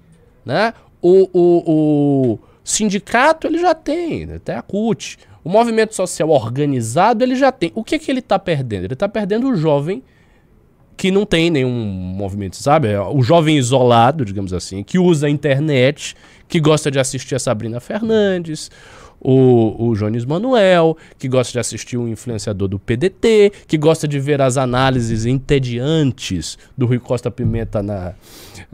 [0.44, 0.72] né?
[1.02, 4.36] O, o, o sindicato ele já tem, né?
[4.36, 5.18] até a CUT.
[5.42, 7.72] O movimento social organizado ele já tem.
[7.74, 8.84] O que, que ele está perdendo?
[8.84, 10.02] Ele está perdendo o jovem
[11.00, 12.88] que não tem nenhum movimento, sabe?
[12.88, 16.14] É o jovem isolado, digamos assim, que usa a internet,
[16.46, 18.70] que gosta de assistir a Sabrina Fernandes,
[19.20, 24.18] o, o Jones Manuel, que gosta de assistir um influenciador do PDT, que gosta de
[24.18, 28.14] ver as análises entediantes do Rui Costa Pimenta na,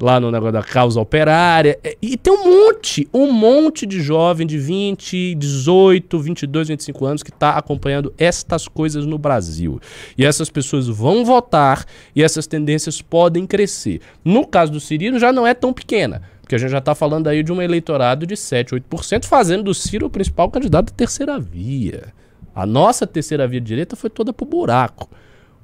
[0.00, 1.78] lá no negócio da causa operária.
[1.82, 7.22] É, e tem um monte, um monte de jovem de 20, 18, 22, 25 anos
[7.22, 9.80] que está acompanhando estas coisas no Brasil.
[10.16, 14.00] E essas pessoas vão votar e essas tendências podem crescer.
[14.24, 16.22] No caso do Cirino já não é tão pequena.
[16.46, 19.74] Porque a gente já está falando aí de um eleitorado de 7, 8%, fazendo do
[19.74, 22.14] Ciro o principal candidato da terceira via.
[22.54, 25.10] A nossa terceira via direita foi toda pro buraco.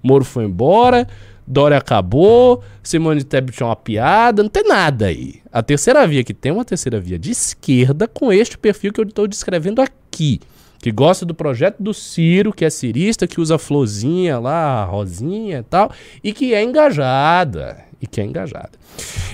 [0.02, 1.06] Moro foi embora,
[1.46, 5.36] Dória acabou, Simone Tebet tinha uma piada, não tem nada aí.
[5.52, 9.04] A terceira via que tem uma terceira via de esquerda com este perfil que eu
[9.04, 10.40] estou descrevendo aqui.
[10.80, 15.62] Que gosta do projeto do Ciro, que é cirista, que usa florzinha lá, rosinha e
[15.62, 15.92] tal,
[16.24, 18.72] e que é engajada e que é engajada.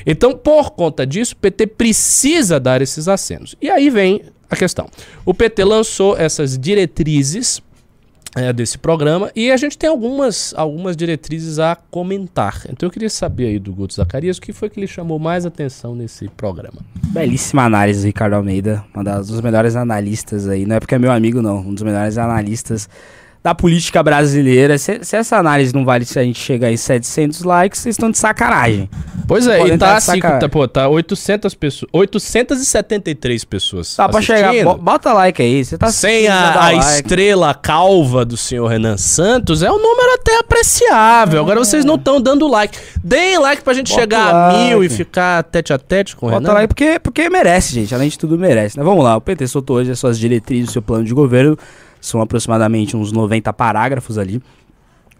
[0.06, 3.56] Então, por conta disso, o PT precisa dar esses acenos.
[3.60, 4.88] E aí vem a questão.
[5.24, 7.62] O PT lançou essas diretrizes
[8.36, 12.62] é, desse programa e a gente tem algumas, algumas diretrizes a comentar.
[12.68, 15.46] Então eu queria saber aí do Guto Zacarias o que foi que lhe chamou mais
[15.46, 16.80] atenção nesse programa.
[17.06, 21.10] Belíssima análise, Ricardo Almeida, uma das dos melhores analistas aí, não é porque é meu
[21.10, 22.88] amigo não, um dos melhores analistas
[23.42, 24.76] da política brasileira.
[24.78, 28.10] Se, se, essa análise não vale se a gente chegar em 700 likes, vocês estão
[28.10, 28.88] de sacanagem.
[29.26, 34.54] Pois é, e tá assim, tá, pô, tá 800 pessoas, 873 pessoas Tá pra chegar,
[34.78, 39.70] bota like aí, você tá Sem a, a estrela calva do senhor Renan Santos, é
[39.70, 41.40] um número até apreciável.
[41.40, 42.78] Agora vocês não estão dando like.
[43.04, 44.56] Deem like pra gente bota chegar like.
[44.56, 46.54] a mil e ficar tete a tete com o bota Renan.
[46.54, 48.84] like porque, porque merece, gente, além de tudo merece, né?
[48.84, 51.58] Vamos lá, o PT soltou hoje as suas diretrizes, o seu plano de governo
[52.00, 54.42] são aproximadamente uns 90 parágrafos ali.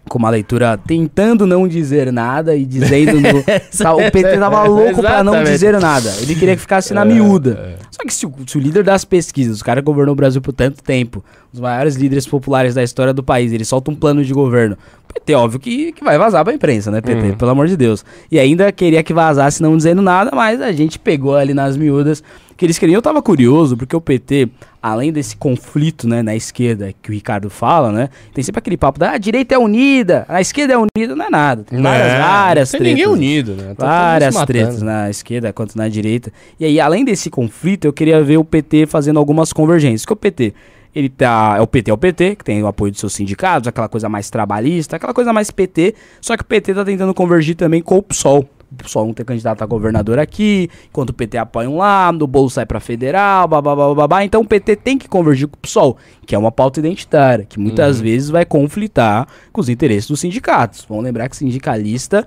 [0.07, 3.19] Com uma leitura tentando não dizer nada e dizendo.
[3.19, 3.43] No,
[3.77, 6.11] tá, o PT tava louco para não dizer nada.
[6.21, 7.75] Ele queria que ficasse na é, miúda.
[7.77, 7.85] É.
[7.91, 10.41] Só que se o, se o, líder das pesquisas, o cara que governou o Brasil
[10.41, 14.23] por tanto tempo, os maiores líderes populares da história do país, ele solta um plano
[14.23, 14.77] de governo.
[15.13, 17.31] PT, óbvio que, que vai vazar pra imprensa, né, PT?
[17.31, 17.37] Uhum.
[17.37, 18.05] Pelo amor de Deus.
[18.31, 22.23] E ainda queria que vazasse não dizendo nada, mas a gente pegou ali nas miúdas
[22.59, 22.97] que eles queriam.
[22.97, 24.49] Eu tava curioso, porque o PT,
[24.83, 28.99] além desse conflito, né, na esquerda que o Ricardo fala, né, tem sempre aquele papo
[28.99, 31.63] da ah, direita é unida, a esquerda é unida, não é nada.
[31.63, 33.73] Tem várias, é, várias tem ninguém unido, né?
[33.75, 36.33] Tá várias tretas na esquerda quanto na direita.
[36.59, 40.05] E aí, além desse conflito, eu queria ver o PT fazendo algumas convergências.
[40.05, 40.53] Que o PT
[40.93, 41.55] ele tá.
[41.57, 44.09] É o PT é o PT, que tem o apoio dos seus sindicatos, aquela coisa
[44.09, 45.95] mais trabalhista, aquela coisa mais PT.
[46.19, 48.45] Só que o PT tá tentando convergir também com o PSOL
[48.85, 52.49] só um ter candidato a governador aqui, enquanto o PT apoia um lá, o bolo
[52.49, 54.23] sai para federal, babá, babá.
[54.23, 57.59] Então o PT tem que convergir com o PSOL, que é uma pauta identitária, que
[57.59, 58.03] muitas uhum.
[58.03, 60.85] vezes vai conflitar com os interesses dos sindicatos.
[60.87, 62.25] Vamos lembrar que sindicalista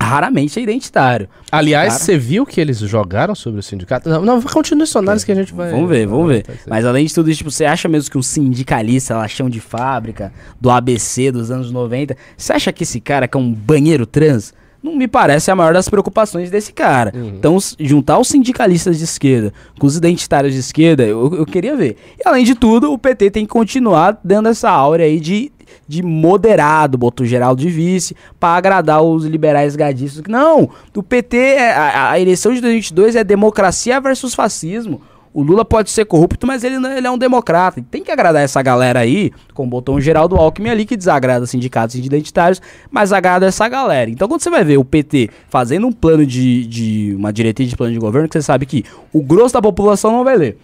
[0.00, 1.28] raramente é identitário.
[1.50, 4.08] Aliás, você viu que eles jogaram sobre o sindicato?
[4.08, 5.70] Não, não continue sua análise que a gente vai...
[5.70, 6.46] Vamos ver, vamos ver.
[6.66, 10.32] Mas além de tudo isso, tipo, você acha mesmo que um sindicalista, lachão de fábrica,
[10.60, 14.54] do ABC dos anos 90, você acha que esse cara que é um banheiro trans
[14.82, 17.12] não me parece a maior das preocupações desse cara.
[17.14, 17.28] Uhum.
[17.28, 21.96] Então, juntar os sindicalistas de esquerda com os identitários de esquerda, eu, eu queria ver.
[22.18, 25.52] E além de tudo, o PT tem que continuar dando essa aura aí de
[25.86, 30.22] de moderado, botou geral de vice, para agradar os liberais gadistas.
[30.28, 35.00] Não, o PT, é, a, a eleição de 2022 é democracia versus fascismo.
[35.38, 37.80] O Lula pode ser corrupto, mas ele, ele é um democrata.
[37.92, 41.46] Tem que agradar essa galera aí, com o botão geral do Alckmin ali, que desagrada
[41.46, 44.10] sindicatos identitários, mas agrada essa galera.
[44.10, 47.76] Então, quando você vai ver o PT fazendo um plano de, de uma diretriz de
[47.76, 50.58] plano de governo, que você sabe que o grosso da população não vai ler.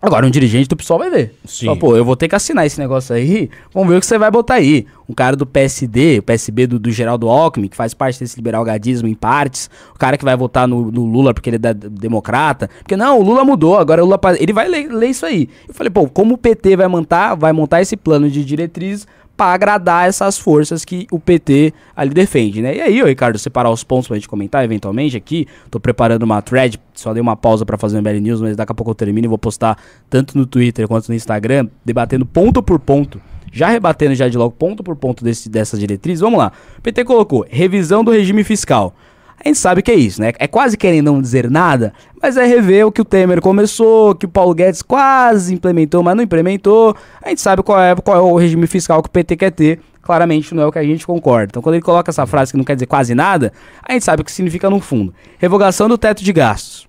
[0.00, 1.34] Agora, um dirigente do PSOL vai ver.
[1.44, 1.66] Sim.
[1.66, 3.50] Só, pô, eu vou ter que assinar esse negócio aí.
[3.74, 4.86] Vamos ver o que você vai botar aí.
[5.08, 9.06] Um cara do PSD, o PSB do, do Geraldo Alckmin, que faz parte desse liberal-gadismo
[9.06, 9.70] em partes.
[9.94, 12.68] O cara que vai votar no, no, Lula porque ele é da, democrata.
[12.78, 14.20] Porque não, o Lula mudou, agora o Lula.
[14.38, 15.48] Ele vai ler, ler isso aí.
[15.68, 19.52] Eu falei, pô, como o PT vai montar, vai montar esse plano de diretrizes para
[19.52, 22.76] agradar essas forças que o PT ali defende, né?
[22.76, 25.46] E aí, ô Ricardo, separar os pontos pra gente comentar eventualmente aqui.
[25.70, 28.72] Tô preparando uma thread, só dei uma pausa para fazer um BL News, mas daqui
[28.72, 29.76] a pouco eu termino e vou postar
[30.08, 33.20] tanto no Twitter quanto no Instagram, debatendo ponto por ponto.
[33.56, 36.52] Já rebatendo já de logo ponto por ponto desse, dessa diretriz, vamos lá.
[36.76, 38.94] O PT colocou revisão do regime fiscal.
[39.42, 40.34] A gente sabe que é isso, né?
[40.38, 44.26] É quase querendo não dizer nada, mas é rever o que o Temer começou, que
[44.26, 46.94] o Paulo Guedes quase implementou, mas não implementou.
[47.22, 49.80] A gente sabe qual é, qual é o regime fiscal que o PT quer ter.
[50.02, 51.46] Claramente não é o que a gente concorda.
[51.50, 54.20] Então, quando ele coloca essa frase que não quer dizer quase nada, a gente sabe
[54.20, 55.14] o que significa no fundo.
[55.38, 56.86] Revogação do teto de gastos.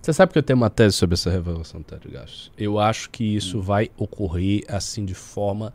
[0.00, 2.52] Você sabe que eu tenho uma tese sobre essa revolução do teto de gastos?
[2.56, 5.74] Eu acho que isso vai ocorrer assim de forma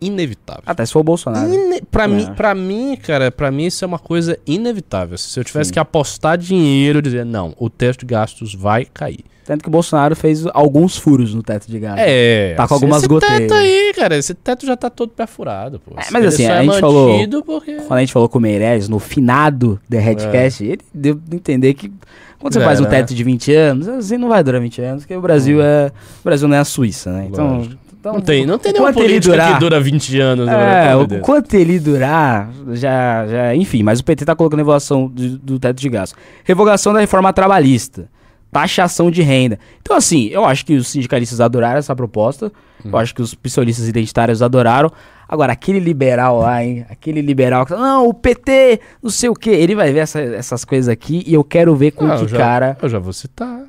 [0.00, 0.62] inevitável.
[0.66, 1.52] Até se for o Bolsonaro.
[1.52, 2.08] Ine pra, É.
[2.08, 5.16] mim, pra mim, cara, pra mim isso é uma coisa inevitável.
[5.18, 9.24] Se eu tivesse que apostar dinheiro, dizer, não, o teto de gastos vai cair.
[9.44, 11.96] Tanto que o Bolsonaro fez alguns furos no teto de gás.
[11.98, 12.54] É.
[12.56, 13.38] Tá com assim, algumas esse goteiras.
[13.40, 15.92] teto aí, cara, esse teto já tá todo perfurado, pô.
[15.92, 17.74] É, mas Ele assim, a é gente falou- mantido Porque...
[17.76, 21.74] Quando a gente falou com o Meirelles, no finado The Redcast, ele deu a entender
[21.74, 21.90] que
[22.38, 22.90] quando você É, faz um né?
[22.90, 25.90] teto de 20 anos, assim não vai durar 20 anos, porque o Brasil é.
[26.20, 27.26] O Brasil não é a Suíça, né?
[27.28, 27.56] Então.
[27.58, 27.89] Lógico.
[28.00, 30.46] Então Não tem, não tem nenhuma política durar- que dura 20 anos.
[30.46, 31.22] né, É, amor o de Deus.
[31.26, 33.54] quanto ele durar, já, já.
[33.54, 36.16] Enfim, mas o PT tá colocando revogação do, do teto de gasto.
[36.44, 38.08] Revogação da reforma trabalhista.
[38.50, 39.60] Taxação de renda.
[39.80, 42.50] Então, assim, eu acho que os sindicalistas adoraram essa proposta.
[42.84, 44.90] Eu acho que os psolistas identitários adoraram.
[45.28, 46.84] Agora, aquele liberal lá, hein?
[46.90, 47.72] Aquele liberal que.
[47.72, 49.50] Não, o PT, não sei o quê.
[49.50, 52.28] Ele vai ver essa- essas coisas aqui e eu quero ver com Ah, que eu
[52.28, 52.76] já, cara.
[52.82, 53.60] Eu já vou citar.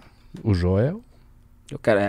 [0.43, 1.01] O Joel.
[1.69, 1.99] Eu quero.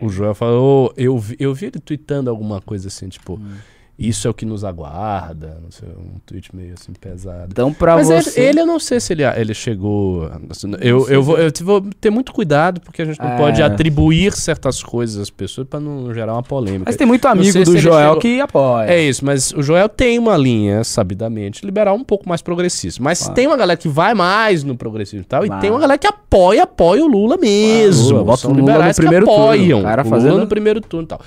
[0.00, 0.92] O Joel falou.
[0.96, 3.34] Eu vi, eu vi ele tweetando alguma coisa assim, tipo.
[3.34, 3.56] Hum.
[4.02, 5.58] Isso é o que nos aguarda.
[5.62, 7.48] Não sei, um tweet meio assim pesado.
[7.50, 8.40] Então, pra Mas você.
[8.40, 10.26] ele, ele, eu não sei se ele, ele chegou.
[10.48, 13.36] assim, eu, eu, vou, eu vou ter muito cuidado, porque a gente não É.
[13.36, 16.84] pode atribuir certas coisas às pessoas pra não gerar uma polêmica.
[16.86, 18.86] Mas tem muito amigo do Joel chegou- que apoia.
[18.90, 23.02] É isso, mas o Joel tem uma linha, sabidamente, liberal um pouco mais progressista.
[23.02, 23.34] Mas Claro.
[23.34, 25.58] tem uma galera que vai mais no progressismo e tal, Claro.
[25.58, 28.12] e tem uma galera que apoia, apoia o Lula mesmo.
[28.12, 30.40] Lula, bota o Lula no liberais que primeiro turno, apoiam o cara o fazendo- Lula
[30.44, 31.20] no primeiro turno e tal.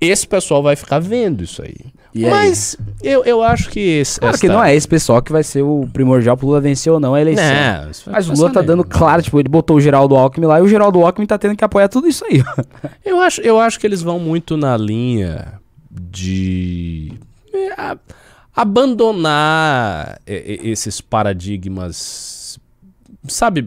[0.00, 1.76] Esse pessoal vai ficar vendo isso aí.
[2.14, 2.30] E aí?
[2.30, 5.42] mas eu, eu acho que esse, Claro que esta- não é esse pessoal que vai
[5.42, 7.44] ser o primordial pro Lula vencer ou não a eleição.
[7.44, 10.62] Não, Mas o Lula tá dando claro, tipo, ele botou o Geraldo Alckmin lá e
[10.62, 12.42] o Geraldo Alckmin tá tendo que apoiar tudo isso aí.
[13.04, 15.54] Eu acho, eu acho que eles vão muito na linha
[15.90, 17.12] de
[17.52, 17.96] é,
[18.54, 22.58] abandonar esses paradigmas,
[23.26, 23.66] sabe,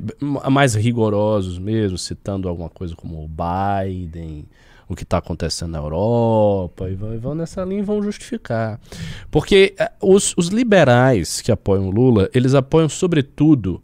[0.50, 4.46] mais rigorosos mesmo, citando alguma coisa como o Biden,
[4.91, 8.80] o que está acontecendo na Europa, e vão, nessa linha e vão justificar.
[9.30, 13.82] Porque é, os, os liberais que apoiam o Lula, eles apoiam sobretudo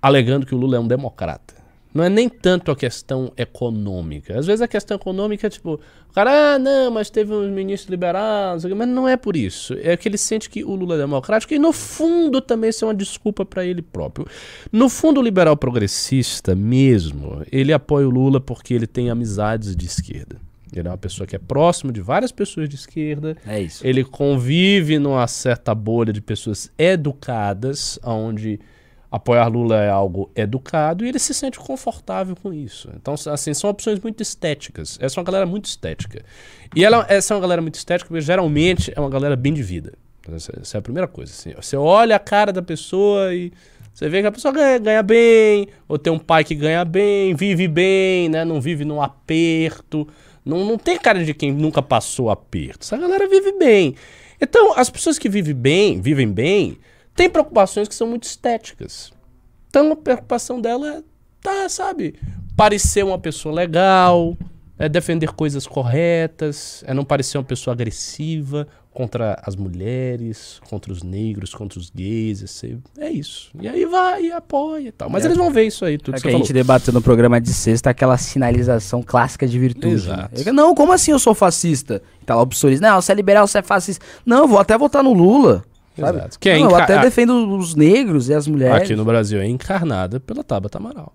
[0.00, 1.59] alegando que o Lula é um democrata.
[1.92, 4.38] Não é nem tanto a questão econômica.
[4.38, 5.74] Às vezes a questão econômica é tipo,
[6.08, 9.08] o cara, ah, não, mas teve um ministro liberal, não sei o quê", mas não
[9.08, 9.74] é por isso.
[9.82, 12.88] É que ele sente que o Lula é democrático e no fundo também isso é
[12.88, 14.26] uma desculpa para ele próprio.
[14.70, 19.86] No fundo, o liberal progressista mesmo, ele apoia o Lula porque ele tem amizades de
[19.86, 20.36] esquerda.
[20.72, 23.84] Ele é uma pessoa que é próximo de várias pessoas de esquerda, É isso.
[23.84, 28.60] ele convive numa certa bolha de pessoas educadas, onde
[29.10, 32.88] apoiar Lula é algo educado e ele se sente confortável com isso.
[32.94, 34.98] Então, assim, são opções muito estéticas.
[35.00, 36.24] Essa é uma galera muito estética.
[36.74, 39.62] E ela, essa é uma galera muito estética porque geralmente é uma galera bem de
[39.62, 39.94] vida.
[40.32, 41.32] Essa, essa é a primeira coisa.
[41.32, 41.52] Assim.
[41.54, 43.52] Você olha a cara da pessoa e
[43.92, 47.34] você vê que a pessoa ganha, ganha bem, ou tem um pai que ganha bem,
[47.34, 48.44] vive bem, né?
[48.44, 50.06] Não vive num aperto.
[50.44, 52.84] Não, não tem cara de quem nunca passou aperto.
[52.84, 53.94] Essa galera vive bem.
[54.40, 56.78] Então, as pessoas que vivem bem, vivem bem,
[57.14, 59.12] têm preocupações que são muito estéticas.
[59.68, 61.02] Então, a preocupação dela é,
[61.42, 62.14] tá, sabe,
[62.56, 64.36] parecer uma pessoa legal,
[64.78, 71.02] é defender coisas corretas, é não parecer uma pessoa agressiva contra as mulheres, contra os
[71.04, 73.50] negros, contra os gays, esse- é isso.
[73.60, 75.08] E aí vai e apoia e tal.
[75.08, 75.28] Mas É.
[75.28, 77.52] eles vão ver isso aí, tudo É que que a gente debateu no programa de
[77.52, 79.94] sexta aquela sinalização clássica de virtude.
[79.94, 80.44] Exato.
[80.44, 80.50] né?
[80.52, 82.02] Não, como assim eu sou fascista?
[82.20, 82.48] E tá lá o.
[82.80, 84.04] Não, você é liberal, você é fascista.
[84.26, 85.62] Não, vou até votar no Lula.
[85.98, 86.18] Sabe?
[86.18, 86.38] Exato.
[86.38, 88.82] Que é Não, eu até a- defendo os negros e as mulheres.
[88.82, 91.12] Aqui no Brasil é encarnada pela Tabata Amaral.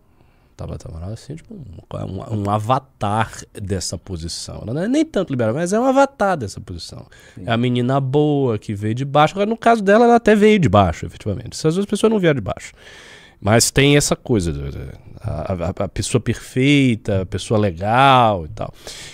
[0.57, 4.59] Tabata Amaral é assim, tipo, um, um- avatar dessa posição.
[4.63, 7.05] Ela não é nem tanto liberal, mas é um avatar dessa posição.
[7.45, 9.33] É a menina boa que veio de baixo.
[9.33, 11.53] Agora, no caso dela, ela até veio de baixo, efetivamente.
[11.53, 12.71] Essas duas pessoas não vieram de baixo.
[13.45, 14.51] Mas tem essa coisa,
[15.21, 18.73] a, a- a pessoa perfeita, a pessoa legal e tal.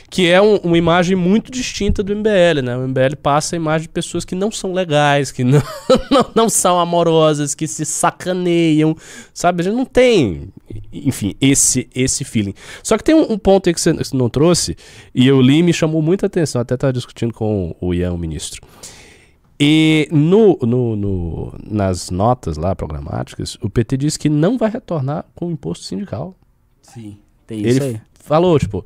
[0.09, 2.77] Que é um- uma imagem muito distinta do MBL, né?
[2.77, 5.61] O MBL passa a imagem de pessoas que não são legais, que não,
[6.09, 8.95] não, não são amorosas, que se sacaneiam,
[9.33, 9.59] sabe?
[9.61, 10.47] A gente não tem,
[10.93, 12.53] enfim, esse, esse feeling.
[12.81, 14.77] Só que tem um, um ponto aí que você não trouxe,
[15.13, 18.17] e eu li e me chamou muita atenção, até estava discutindo com o Ian, o
[18.17, 18.61] ministro.
[19.63, 25.23] E no, no, no- nas notas lá programáticas, o PT disse que não vai retornar
[25.35, 26.35] com o imposto sindical.
[26.81, 28.01] Sim, tem isso Ele aí.
[28.15, 28.83] falou, tipo,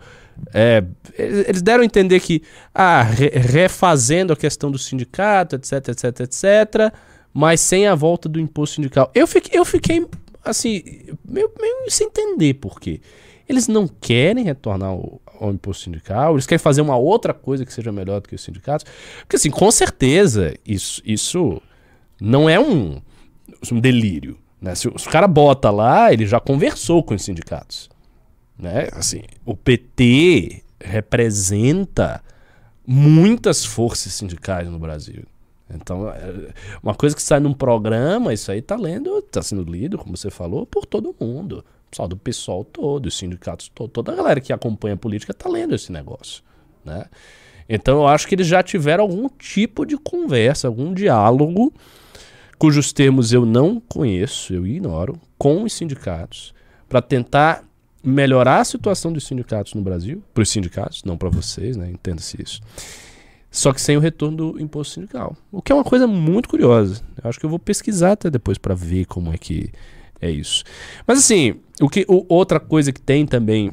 [0.54, 0.84] é,
[1.18, 2.42] eles deram a entender que,
[2.74, 6.94] ah, re- refazendo a questão do sindicato, etc, etc, etc,
[7.34, 9.10] mas sem a volta do imposto sindical.
[9.16, 10.06] Eu fiquei, eu fiquei
[10.44, 10.84] assim,
[11.24, 13.00] meio, meio sem entender por quê.
[13.48, 17.74] Eles não querem retornar ao, ao imposto sindical, eles querem fazer uma outra coisa que
[17.74, 18.86] seja melhor do que os sindicatos.
[19.22, 21.62] Porque, assim, com certeza, isso, isso
[22.20, 23.02] não é um,
[23.72, 24.38] um delírio.
[24.62, 24.74] Né?
[24.76, 27.90] Se, o- se o cara bota lá, ele já conversou com os sindicatos.
[28.58, 28.88] Né?
[28.94, 32.24] Assim, o PT representa
[32.88, 35.24] muitas forças sindicais no Brasil.
[35.74, 36.52] Então, é,
[36.84, 40.30] uma coisa que sai num programa, isso aí tá lendo, tá sendo lido, como você
[40.30, 41.66] falou, por todo mundo.
[41.96, 45.48] Pessoal do PSOL todo, os sindicatos todo, toda a galera que acompanha a política tá
[45.48, 46.44] lendo esse negócio,
[46.84, 47.06] né?
[47.70, 51.74] Então, eu acho que eles já tiveram algum tipo de conversa, algum diálogo,
[52.60, 56.54] cujos termos eu não conheço, eu ignoro, com os sindicatos,
[56.90, 57.64] para tentar
[58.04, 61.90] melhorar a situação dos sindicatos no Brasil, para os sindicatos, não para vocês, né?
[61.90, 62.60] Entenda-se isso.
[63.50, 65.34] Só que sem o retorno do imposto sindical.
[65.50, 67.02] O que é uma coisa muito curiosa.
[67.24, 69.72] Eu acho que eu vou pesquisar até depois para ver como é que
[70.22, 70.64] é isso.
[71.06, 73.72] Mas assim, o que, o- outra coisa que tem também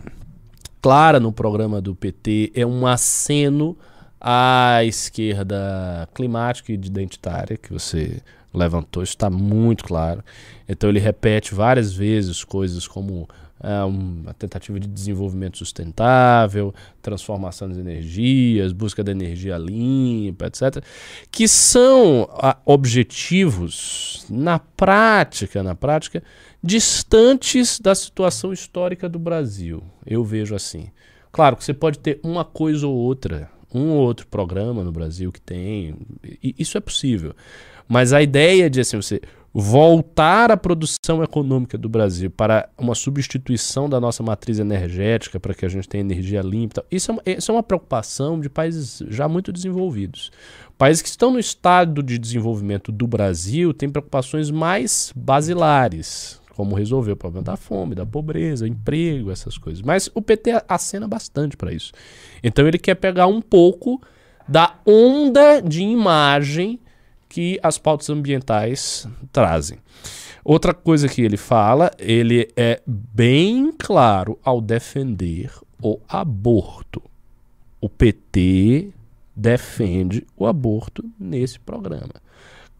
[0.80, 3.76] clara no programa do PT é um aceno
[4.25, 8.23] à esquerda climática e identitária que você
[8.55, 9.03] levantou.
[9.03, 10.23] Isso está muito claro.
[10.68, 13.29] Então ele repete várias vezes coisas como
[13.61, 13.87] ah,
[14.27, 20.85] a tentativa de desenvolvimento sustentável, transformação das energias, busca da energia limpa, etc.,
[21.31, 26.23] que são ah, objetivos na prática, na prática,
[26.62, 29.83] distantes da situação histórica do Brasil.
[30.07, 30.91] Eu vejo assim.
[31.33, 35.31] Claro que você pode ter uma coisa ou outra, um ou outro programa no Brasil
[35.33, 35.97] que tem,
[36.43, 37.35] isso é possível.
[37.89, 39.20] Mas a ideia de assim, você
[39.55, 45.66] voltar a produção econômica do Brasil para uma substituição da nossa matriz energética para que
[45.66, 49.53] a gente tenha energia limpa, isso é, isso é uma preocupação de países já muito
[49.53, 50.31] desenvolvidos.
[50.79, 57.12] Países que estão no estado de desenvolvimento do Brasil têm preocupações mais basilares, como resolver
[57.12, 59.82] o problema da fome, da pobreza, emprego, essas coisas.
[59.82, 61.92] Mas o PT acena bastante para isso.
[62.42, 64.00] Então ele quer pegar um pouco
[64.48, 66.78] da onda de imagem
[67.28, 69.78] que as pautas ambientais trazem.
[70.44, 75.50] Outra coisa que ele fala, ele é bem claro ao defender
[75.80, 77.03] o aborto.
[77.80, 78.90] O PT
[79.34, 82.22] defende o aborto nesse programa.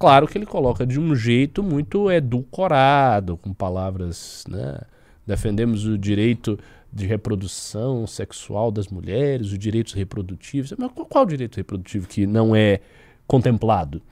[0.03, 4.80] Claro que ele coloca de um jeito muito edulcorado, com palavras, né?
[5.24, 6.59] Defendemos o direito
[6.92, 10.74] de reprodução sexual das mulheres, os direitos reprodutivos.
[10.76, 12.80] Mas qual, qual direito reprodutivo que não é
[13.28, 14.03] contemplado?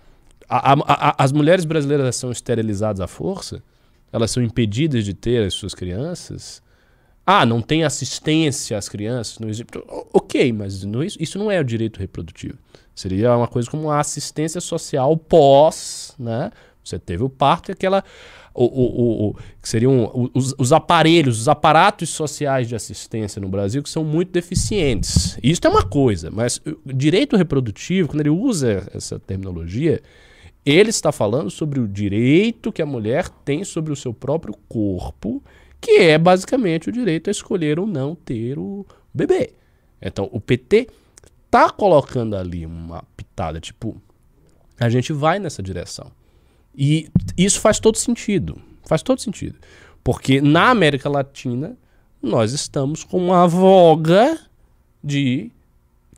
[0.48, 3.60] A- a- a- as mulheres brasileiras são esterilizadas à força?
[4.12, 6.62] Elas são impedidas de ter as suas crianças?
[7.26, 9.38] Ah, não tem assistência às crianças?
[9.38, 9.66] Não existe.
[9.78, 12.58] O- Ok, mas não- isso, isso não é o direito reprodutivo.
[12.94, 16.50] Seria uma coisa como a assistência social pós, né?
[16.84, 18.02] Você teve o parto e aquela.
[18.52, 23.80] O, o, o, que seriam os, os aparelhos, os aparatos sociais de assistência no Brasil
[23.80, 25.38] que são muito deficientes.
[25.40, 30.02] Isso é uma coisa, mas direito reprodutivo, quando ele usa essa terminologia,
[30.66, 35.40] ele está falando sobre o direito que a mulher tem sobre o seu próprio corpo,
[35.80, 39.54] que é basicamente o direito a escolher ou não ter o bebê.
[40.00, 40.88] Então, o PT
[41.50, 44.00] tá colocando ali uma pitada, tipo,
[44.78, 46.10] a gente vai nessa direção.
[46.74, 48.60] E isso faz todo sentido.
[48.84, 49.58] Faz todo sentido.
[50.02, 51.76] Porque na América Latina,
[52.22, 54.38] nós estamos com uma voga
[55.02, 55.50] de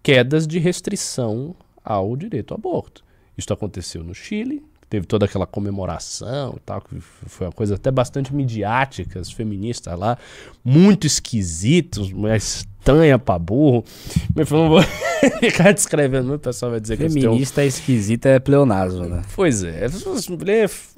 [0.03, 1.55] quedas de restrição
[1.85, 3.05] ao direito ao aborto.
[3.37, 7.91] Isso aconteceu no Chile, teve toda aquela comemoração e tal, que foi uma coisa até
[7.91, 10.19] bastante midiática, as feministas lá,
[10.63, 13.83] muito esquisitos, mas estranha pra burro.
[14.35, 14.83] Mas eu não vou
[15.41, 19.23] ficar descrevendo, muito, o pessoal vai dizer que eu estou Feminista esquisita é pleonasmo, né?
[19.35, 20.95] Pois é, as mulheres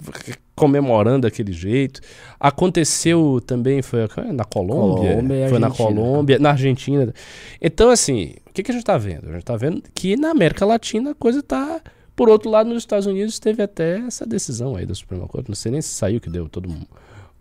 [0.56, 2.00] comemorando daquele jeito.
[2.40, 4.00] Aconteceu também, foi
[4.32, 5.70] na Colômbia, Colômbia foi na.
[5.70, 7.14] Colômbia, na Argentina.
[7.62, 9.28] Então, assim, o que, que a gente está vendo?
[9.28, 11.80] A gente está vendo que na América Latina a coisa está...
[12.16, 15.54] Por outro lado, nos Estados Unidos teve até essa decisão aí da Suprema Corte, não
[15.54, 16.82] sei nem se saiu, que deu todo um,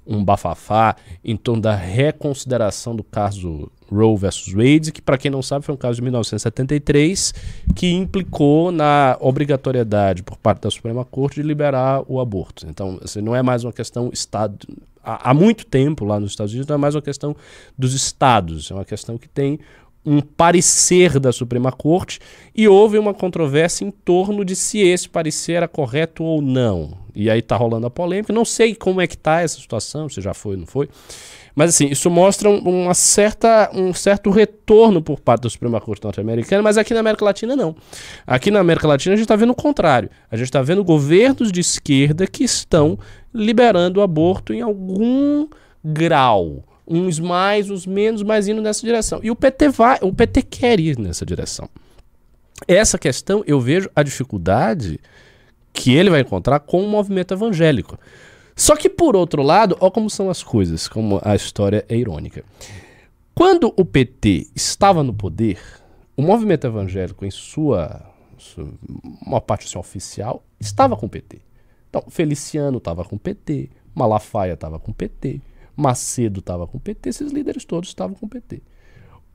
[0.05, 5.41] um bafafá em torno da reconsideração do caso Roe versus Wade, que para quem não
[5.41, 7.33] sabe foi um caso de 1973
[7.75, 12.65] que implicou na obrigatoriedade por parte da Suprema Corte de liberar o aborto.
[12.67, 14.67] Então, assim, não é mais uma questão estado
[15.03, 17.35] há, há muito tempo lá nos Estados Unidos não é mais uma questão
[17.77, 19.59] dos estados, é uma questão que tem
[20.05, 22.19] um parecer da Suprema Corte
[22.53, 26.97] e houve uma controvérsia em torno de se esse parecer era correto ou não.
[27.15, 28.33] E aí tá rolando a polêmica.
[28.33, 30.89] Não sei como é que tá essa situação, se já foi ou não foi.
[31.55, 36.03] Mas assim, isso mostra um- uma certa, um certo retorno por parte da Suprema Corte
[36.03, 37.75] norte-americana, mas aqui na América Latina não.
[38.25, 40.09] Aqui na América Latina a gente está vendo o contrário.
[40.31, 42.97] A gente está vendo governos de esquerda que estão
[43.31, 45.47] liberando o aborto em algum
[45.83, 46.63] grau.
[46.87, 49.19] Uns mais, uns menos, mas indo nessa direção.
[49.23, 51.69] E o PT vai, o PT quer ir nessa direção.
[52.67, 54.99] Essa questão eu vejo a dificuldade
[55.71, 57.97] que ele vai encontrar com o movimento evangélico.
[58.55, 62.43] Só que, por outro lado, olha como são as coisas, como a história é irônica.
[63.33, 65.59] Quando o PT estava no poder,
[66.15, 68.05] o movimento evangélico, em sua,
[68.37, 68.67] sua
[69.25, 71.41] uma parte assim, oficial, estava com o PT.
[71.89, 75.41] Então, Feliciano estava com o PT, Malafaia estava com o PT,
[75.75, 78.61] Macedo estava com o PT, esses líderes todos estavam com o PT.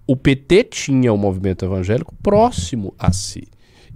[0.06, 3.48] O PT tinha o movimento evangélico próximo a si.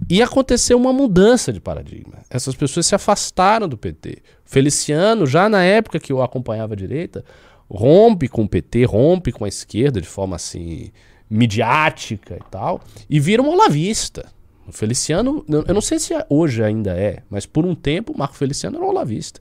[0.09, 2.19] E aconteceu uma mudança de paradigma.
[2.29, 4.17] Essas pessoas se afastaram do PT.
[4.43, 7.23] Feliciano, já na época que eu acompanhava a direita,
[7.69, 10.91] rompe com o PT, rompe com a esquerda de forma assim
[11.29, 14.31] midiática e tal, e vira um olavista.
[14.67, 18.77] O Feliciano, eu não sei se hoje ainda é, mas por um tempo Marco Feliciano
[18.77, 19.39] era um olavista.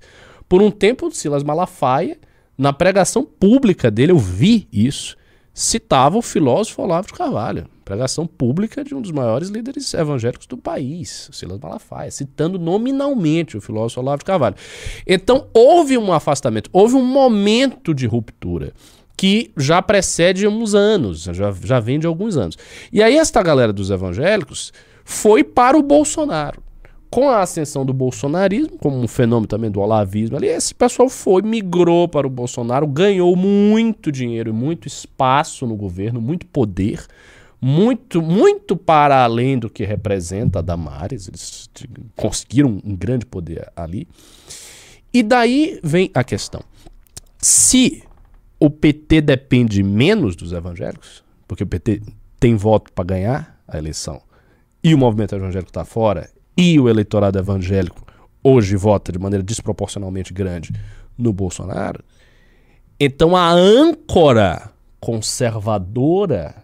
[0.49, 2.19] Por um tempo Silas Malafaia,
[2.57, 5.17] na pregação pública dele, eu vi isso,
[5.55, 10.57] citava o filósofo Olavo de Carvalho, pregação pública de um dos maiores líderes evangélicos do
[10.57, 14.57] país, Silas Malafaia, citando nominalmente o filósofo Olavo de Carvalho.
[15.07, 18.73] Então houve um afastamento, houve um momento de ruptura
[19.17, 22.57] que já precede uns anos, já, já vem de alguns anos.
[22.93, 24.73] E aí esta galera dos evangélicos
[25.05, 26.63] foi para o Bolsonaro
[27.13, 31.43] com a ascensão do bolsonarismo, como um fenômeno também do olavismo ali, esse pessoal foi,
[31.43, 37.05] migrou para o Bolsonaro, ganhou muito dinheiro e muito espaço no governo, muito poder,
[37.61, 41.69] muito, muito para além do que representa a Damares, eles
[42.17, 44.09] conseguiram um grande poder ali.
[45.13, 46.63] E daí vem a questão.
[47.37, 48.03] Se
[48.59, 52.01] o PT depende menos dos evangélicos, porque o PT
[52.41, 54.23] tem voto para ganhar a eleição,
[54.83, 58.07] e o movimento evangélico está fora, e o eleitorado evangélico
[58.43, 60.73] hoje vota de maneira desproporcionalmente grande
[61.17, 62.03] no Bolsonaro,
[62.99, 66.55] então a âncora conservadora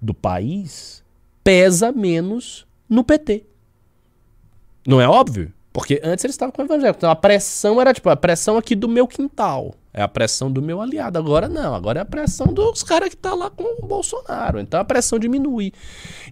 [0.00, 1.02] do país
[1.42, 3.44] pesa menos no PT.
[4.86, 5.52] Não é óbvio?
[5.72, 6.98] Porque antes eles estavam com o evangélico.
[6.98, 9.74] Então a pressão era tipo a pressão aqui do meu quintal.
[9.92, 11.18] É a pressão do meu aliado.
[11.18, 14.60] Agora não, agora é a pressão dos caras que tá lá com o Bolsonaro.
[14.60, 15.72] Então a pressão diminui.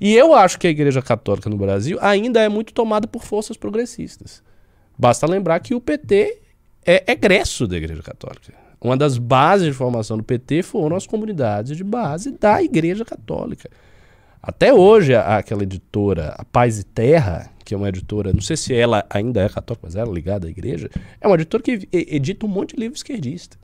[0.01, 3.57] E eu acho que a Igreja Católica no Brasil ainda é muito tomada por forças
[3.57, 4.43] progressistas.
[4.97, 6.41] Basta lembrar que o PT
[6.87, 8.53] é egresso da Igreja Católica.
[8.81, 13.69] Uma das bases de formação do PT foram as comunidades de base da Igreja Católica.
[14.41, 18.75] Até hoje, aquela editora, a Paz e Terra, que é uma editora, não sei se
[18.75, 20.89] ela ainda é católica, mas ela é ligada à igreja,
[21.21, 23.59] é uma editora que edita um monte de livro esquerdista.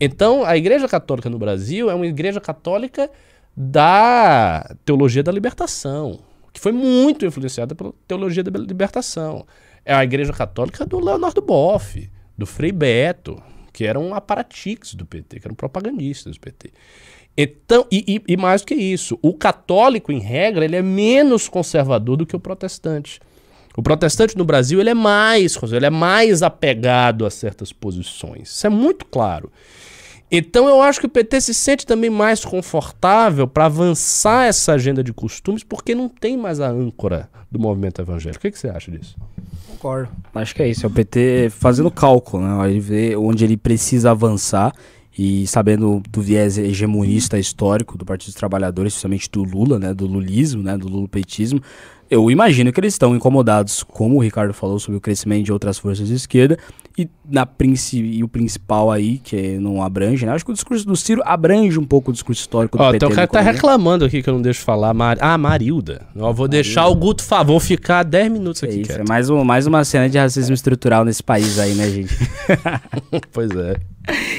[0.00, 3.10] Então, a Igreja Católica no Brasil é uma igreja católica
[3.54, 6.18] da teologia da libertação,
[6.50, 9.46] que foi muito influenciada pela teologia da libertação.
[9.84, 15.40] É a Igreja Católica do Leonardo Boff, do Frei Beto, que eram aparatix do PT,
[15.40, 16.72] que eram propagandistas do PT.
[17.36, 21.48] Então, e, e, e, mais do que isso, o católico, em regra, ele é menos
[21.48, 23.20] conservador do que o protestante.
[23.76, 28.48] O protestante no Brasil ele é mais ele é mais apegado a certas posições.
[28.48, 29.52] Isso é muito claro.
[30.32, 35.04] Então eu acho que o PT se sente também mais confortável para avançar essa agenda
[35.04, 38.38] de costumes, porque não tem mais a âncora do movimento evangélico.
[38.38, 39.14] O que, que você acha disso?
[39.68, 40.08] Concordo.
[40.34, 40.86] Acho que é isso.
[40.86, 42.70] É o PT fazendo cálculo, né?
[42.70, 44.72] Ele vê onde ele precisa avançar
[45.18, 50.06] e sabendo do viés hegemonista histórico do Partido dos Trabalhadores, especialmente do Lula, né, do
[50.06, 51.60] lulismo, né, do lulopetismo,
[52.10, 55.78] eu imagino que eles estão incomodados, como o Ricardo falou sobre o crescimento de outras
[55.78, 56.58] forças de esquerda,
[56.96, 57.46] e, na
[57.92, 60.32] e o principal aí, que não abrange, né?
[60.32, 62.96] Acho que o discurso do Ciro abrange um pouco o discurso histórico do Ó, PT.
[62.96, 64.94] Então o cara tá reclamando aqui que eu não deixo falar.
[64.94, 65.16] Mar...
[65.20, 66.02] Ah, Marilda.
[66.14, 66.48] Eu vou Marilda.
[66.48, 67.44] deixar o Guto falar.
[67.44, 68.78] Vou ficar 10 minutos aqui.
[68.78, 71.88] É, isso, é mais, um, mais uma cena de racismo estrutural nesse país aí, né,
[71.90, 72.14] gente?
[73.32, 73.76] pois é.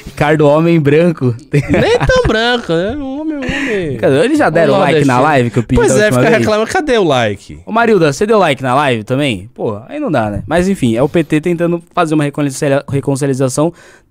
[0.05, 1.35] Ricardo Homem Branco.
[1.51, 2.91] Nem tão branco, né?
[2.97, 3.97] Homem, homem.
[3.97, 4.23] Cadê?
[4.23, 6.71] Eles já deram like na live que eu pedi Pois é, fica reclamando.
[6.71, 7.59] Cadê o like?
[7.65, 9.49] Ô Marilda, você deu like na live também?
[9.53, 10.43] Pô, aí não dá, né?
[10.47, 12.76] Mas enfim, é o PT tentando fazer uma reconciliação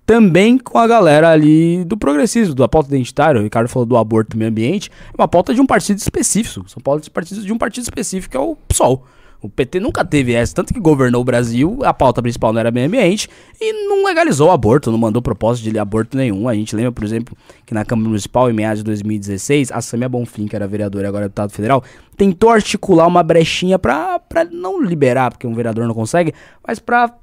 [0.05, 3.41] também com a galera ali do progressismo, da pauta identitária.
[3.41, 4.89] O Ricardo falou do aborto e meio ambiente.
[4.89, 6.67] É uma pauta de um partido específico.
[6.69, 7.09] São pautas
[7.43, 9.05] de um partido específico, que é o PSOL.
[9.39, 12.71] O PT nunca teve essa, tanto que governou o Brasil, a pauta principal não era
[12.71, 13.29] meio ambiente
[13.61, 16.49] e não legalizou o aborto, não mandou propósito de aborto nenhum.
[16.49, 20.09] A gente lembra, por exemplo, que na Câmara Municipal, em meados de 2016, a Samia
[20.09, 21.83] Bonfim, que era vereadora e agora é deputado federal,
[22.15, 24.19] tentou articular uma brechinha pra
[24.51, 26.33] não liberar, porque um vereador não consegue,
[26.67, 27.13] mas pra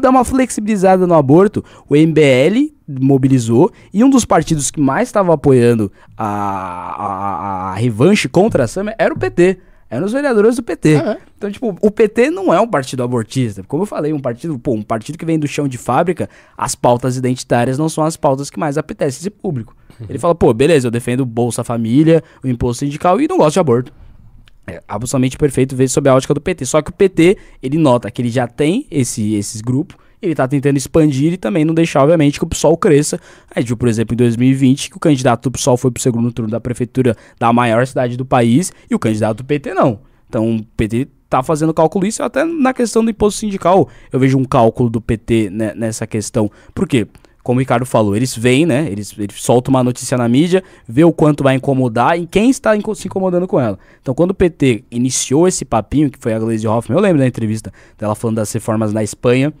[0.00, 1.64] dar uma flexibilizada no aborto.
[1.88, 8.28] O MBL mobilizou e um dos partidos que mais estava apoiando a, a, a, revanche
[8.28, 9.58] contra a Samia era o PT
[9.88, 10.96] eram os vereadores do PT.
[10.96, 11.18] Ah, é?
[11.36, 13.62] Então, tipo, o PT não é um partido abortista.
[13.62, 16.74] Como eu falei, um partido, pô, um partido que vem do chão de fábrica, as
[16.74, 19.76] pautas identitárias não são as pautas que mais apetecem esse público.
[20.00, 20.06] Uhum.
[20.08, 23.60] Ele fala, pô, beleza, eu defendo Bolsa Família, o imposto sindical e não gosto de
[23.60, 23.92] aborto.
[24.66, 26.66] É absolutamente perfeito ver sob a ótica do PT.
[26.66, 30.46] Só que o PT, ele nota que ele já tem esse, esses grupos ele tá
[30.48, 33.20] tentando expandir e também não deixar, obviamente, que o PSOL cresça.
[33.50, 36.32] A gente viu, por exemplo, em 2020, que o candidato do PSOL foi pro segundo
[36.32, 40.00] turno da prefeitura da maior cidade do país e o candidato do PT não.
[40.28, 43.88] Então, o PT tá fazendo cálculo isso até na questão do imposto sindical.
[44.12, 46.50] Eu vejo um cálculo do PT né, nessa questão.
[46.74, 47.06] Por quê?
[47.46, 48.88] Como o Ricardo falou, eles veem, né?
[48.90, 52.76] Eles, eles soltam uma notícia na mídia, vê o quanto vai incomodar e quem está
[52.76, 53.78] inco se incomodando com ela.
[54.02, 57.26] Então, quando o PT iniciou esse papinho, que foi a Gleisi Hoffmann, eu lembro da
[57.26, 59.52] entrevista dela falando das reformas na Espanha,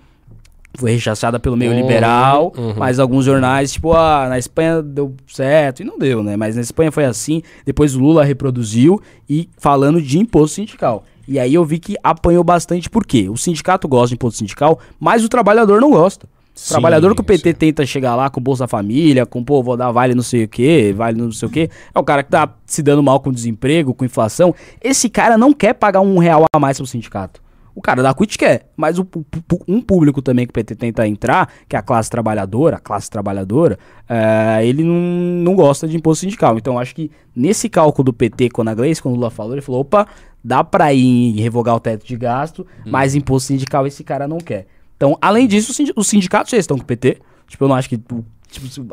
[0.74, 2.74] foi rechaçada pelo meio Uhum, liberal, uhum.
[2.76, 6.36] mas alguns jornais, tipo, ah, na Espanha deu certo, e não deu, né?
[6.36, 11.04] Mas na Espanha foi assim, depois o Lula reproduziu e falando de imposto sindical.
[11.28, 13.28] E aí eu vi que apanhou bastante, por quê?
[13.28, 16.26] O sindicato gosta de imposto sindical, mas o trabalhador não gosta.
[16.56, 17.54] Sim, trabalhador que o PT sim.
[17.54, 20.92] tenta chegar lá com Bolsa Família, com, pô, vou dar vale não sei o quê,
[20.96, 23.92] vale não sei o quê, é o cara que tá se dando mal com desemprego,
[23.92, 24.54] com inflação.
[24.82, 27.42] Esse cara não quer pagar um real a mais pro sindicato.
[27.74, 29.06] O cara da CUT quer, mas o
[29.68, 33.10] um público também que o PT tenta entrar, que é a classe trabalhadora, a classe
[33.10, 33.78] trabalhadora,
[34.08, 36.56] é, ele não, não gosta de imposto sindical.
[36.56, 39.60] Então acho que nesse cálculo do PT, quando a Gleice, quando o Lula falou, ele
[39.60, 40.06] falou, opa,
[40.42, 44.66] dá pra ir revogar o teto de gasto, mas imposto sindical esse cara não quer.
[44.96, 47.18] Então, além disso, os sindi- os sindicatos já estão com o PT.
[47.48, 48.24] Tipo, eu não acho que tipo,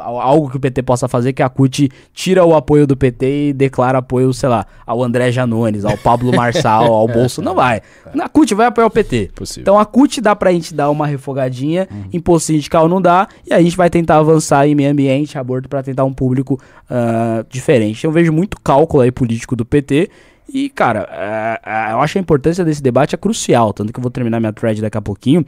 [0.02, 3.54] algo que o PT possa fazer que a CUT tira o apoio do PT e
[3.54, 7.42] declara apoio, sei lá, ao André Janones, ao Pablo Marçal, ao Bolso.
[7.42, 7.82] Não vai.
[8.20, 9.32] A CUT vai apoiar o PT.
[9.36, 9.62] Possível.
[9.62, 13.62] Então a CUT dá pra gente dar uma refogadinha, imposto sindical não dá, e a
[13.62, 18.04] gente vai tentar avançar em meio ambiente, aborto, pra tentar um público ah, diferente.
[18.06, 20.10] Eu vejo muito cálculo aí político do PT.
[20.54, 23.72] E, cara, ah, ah, eu acho a importância desse debate é crucial.
[23.74, 25.46] Tanto que eu vou terminar minha thread daqui a pouquinho.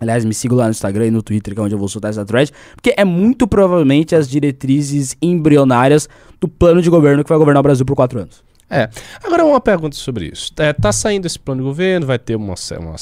[0.00, 2.10] Aliás, me sigam lá no Instagram e no Twitter, que é onde eu vou soltar
[2.10, 2.50] essa thread.
[2.74, 6.08] Porque é muito provavelmente as diretrizes embrionárias
[6.40, 8.42] do plano de governo que vai governar o Brasil por quatro anos.
[8.68, 8.88] É.
[9.22, 10.52] Agora uma pergunta sobre isso.
[10.56, 12.96] É, tá saindo esse plano de governo, vai ter ce- uma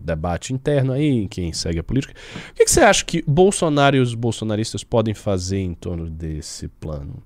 [0.00, 2.14] debate interno aí, em quem segue a política.
[2.50, 6.68] O que, que você acha que Bolsonaro e os bolsonaristas podem fazer em torno desse
[6.68, 7.22] plano?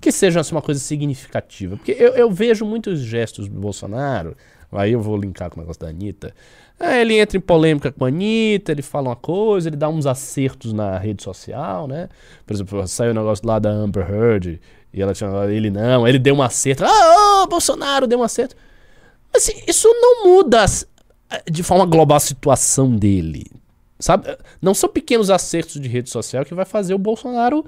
[0.00, 1.76] Que seja uma coisa significativa.
[1.76, 4.36] Porque eu, eu vejo muitos gestos do Bolsonaro,
[4.72, 6.34] aí eu vou linkar com o negócio da Anitta.
[6.78, 10.06] É, ele entra em polêmica com a Anitta, ele fala uma coisa, ele dá uns
[10.06, 12.08] acertos na rede social, né?
[12.46, 14.60] Por exemplo, saiu o negócio lá da Amber Heard,
[14.92, 16.84] e ela tinha ele não, ele deu um acerto.
[16.84, 18.54] Ah, ô, Bolsonaro deu um acerto.
[19.34, 20.64] Assim, isso não muda
[21.50, 23.46] de forma global a situação dele.
[23.98, 24.36] Sabe?
[24.62, 27.64] Não são pequenos acertos de rede social que vai fazer o Bolsonaro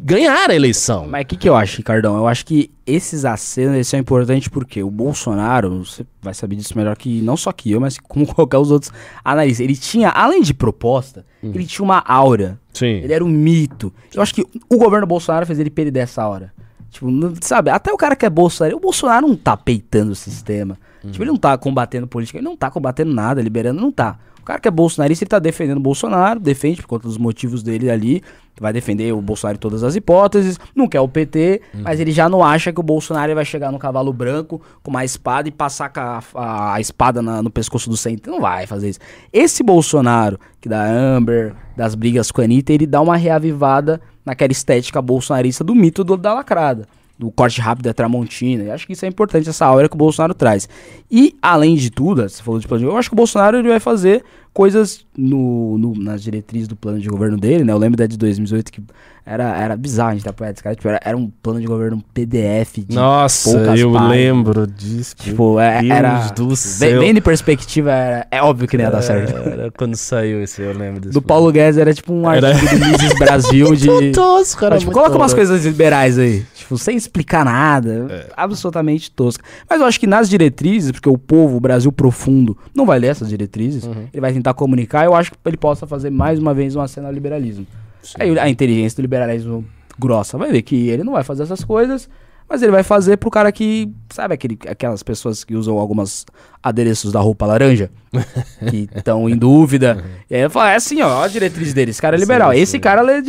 [0.00, 1.06] ganhar a eleição.
[1.08, 2.16] Mas o que, que eu acho, Ricardão?
[2.16, 6.96] Eu acho que esses acenos são importantes porque o Bolsonaro, você vai saber disso melhor
[6.96, 8.92] que não só que eu, mas como qualquer os outros
[9.24, 9.64] analistas.
[9.64, 12.58] Ele tinha, além de proposta, ele tinha uma aura.
[12.72, 12.86] Sim.
[13.02, 13.92] Ele era um mito.
[14.14, 16.52] Eu acho que o governo Bolsonaro fez ele perder essa aura.
[16.90, 20.14] Tipo, não- sabe, até o cara que é Bolsonaro, o Bolsonaro não tá peitando o
[20.16, 20.76] sistema.
[21.10, 24.18] Tipo, ele não tá combatendo política, ele não tá combatendo nada, liberando, não tá.
[24.42, 27.62] O cara que é bolsonarista, ele tá defendendo o Bolsonaro, defende por conta dos motivos
[27.62, 28.22] dele ali,
[28.60, 32.28] vai defender o Bolsonaro em todas as hipóteses, não quer o PT, mas ele já
[32.28, 35.90] não acha que o Bolsonaro vai chegar no cavalo branco com uma espada e passar
[35.96, 38.30] a, a- a espada na- no pescoço do centro.
[38.32, 38.98] Não vai fazer isso.
[39.32, 44.52] Esse Bolsonaro, que da Amber, das brigas com a Anitta, ele dá uma reavivada naquela
[44.52, 46.86] estética bolsonarista do mito do- da lacrada.
[47.18, 48.72] Do corte rápido da Tramontina.
[48.72, 50.68] Acho que isso é importante, essa aura que o Bolsonaro traz.
[51.10, 53.68] E, além de tudo, você falou de plano de eu acho que o Bolsonaro ele
[53.68, 57.72] vai fazer coisas no, no- nas diretrizes do plano de governo dele, né?
[57.72, 58.82] Eu lembro da de 2018 que
[59.24, 60.74] era, era bizarro a gente perto desse cara.
[60.74, 64.10] Tipo, era, era um plano de governo PDF de Nossa, eu páginas.
[64.10, 65.14] lembro disso.
[65.16, 66.28] Tipo, é, Deus era.
[66.30, 67.00] do céu.
[67.00, 69.32] vem de perspectiva, era- é óbvio que não ia dar certo.
[69.48, 71.12] Era quando saiu esse, eu lembro desse.
[71.14, 74.10] Do Paulo Guedes era tipo um Era- artigo do Mises Brasil de.
[74.12, 75.36] tosco, Mas, tipo, coloca umas tosco.
[75.36, 76.44] coisas liberais aí.
[76.56, 78.06] Tipo, sem explicar nada.
[78.10, 78.26] É.
[78.36, 79.44] Absolutamente tosca.
[79.70, 83.08] Mas eu acho que nas diretrizes, porque o povo, o Brasil profundo, não vai ler
[83.08, 83.84] essas diretrizes.
[83.84, 84.06] Uhum.
[84.12, 85.04] Ele vai tentar comunicar.
[85.04, 87.66] Eu acho que ele possa fazer mais uma vez uma cena ao liberalismo.
[88.02, 88.14] Sim.
[88.18, 89.64] Aí a inteligência do liberalismo
[89.98, 92.08] grossa vai ver que ele não vai fazer essas coisas.
[92.48, 96.26] Mas ele vai fazer pro cara que, sabe, aquele, aquelas pessoas que usam algumas
[96.62, 97.90] adereços da roupa laranja,
[98.68, 100.04] que estão em dúvida.
[100.28, 102.52] E aí ele fala, é assim, ó, a diretriz dele, esse cara é liberal.
[102.52, 102.58] sim.
[102.58, 103.22] Esse cara lê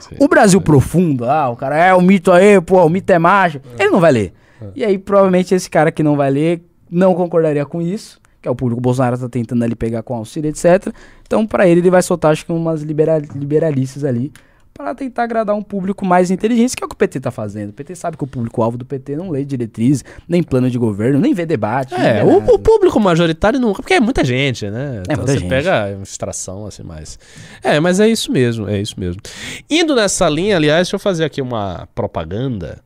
[0.00, 0.16] sim.
[0.18, 3.60] O Brasil profundo, ah, o cara é o mito aí, pô, o mito é macho.
[3.78, 4.32] Ele não vai ler.
[4.74, 8.50] E aí, provavelmente, esse cara que não vai ler não concordaria com isso, que é
[8.50, 10.92] o público Bolsonaro tá tentando ali pegar com auxílio, etc.
[11.26, 14.32] Então, pra ele, ele vai soltar, acho que umas libera liberalistas ali,
[14.72, 17.70] para tentar agradar um público mais inteligente, que é o que o PT tá fazendo.
[17.70, 21.20] O PT sabe que o público-alvo do PT não lê diretrizes, nem plano de governo,
[21.20, 21.94] nem vê debate.
[21.94, 25.02] É, o, o público majoritário nunca, porque é muita gente, né?
[25.06, 25.48] É muita você gente.
[25.48, 27.18] pega uma extração assim mais.
[27.62, 29.20] É, mas é isso mesmo, é isso mesmo.
[29.68, 32.78] Indo nessa linha, aliás, deixa eu fazer aqui uma propaganda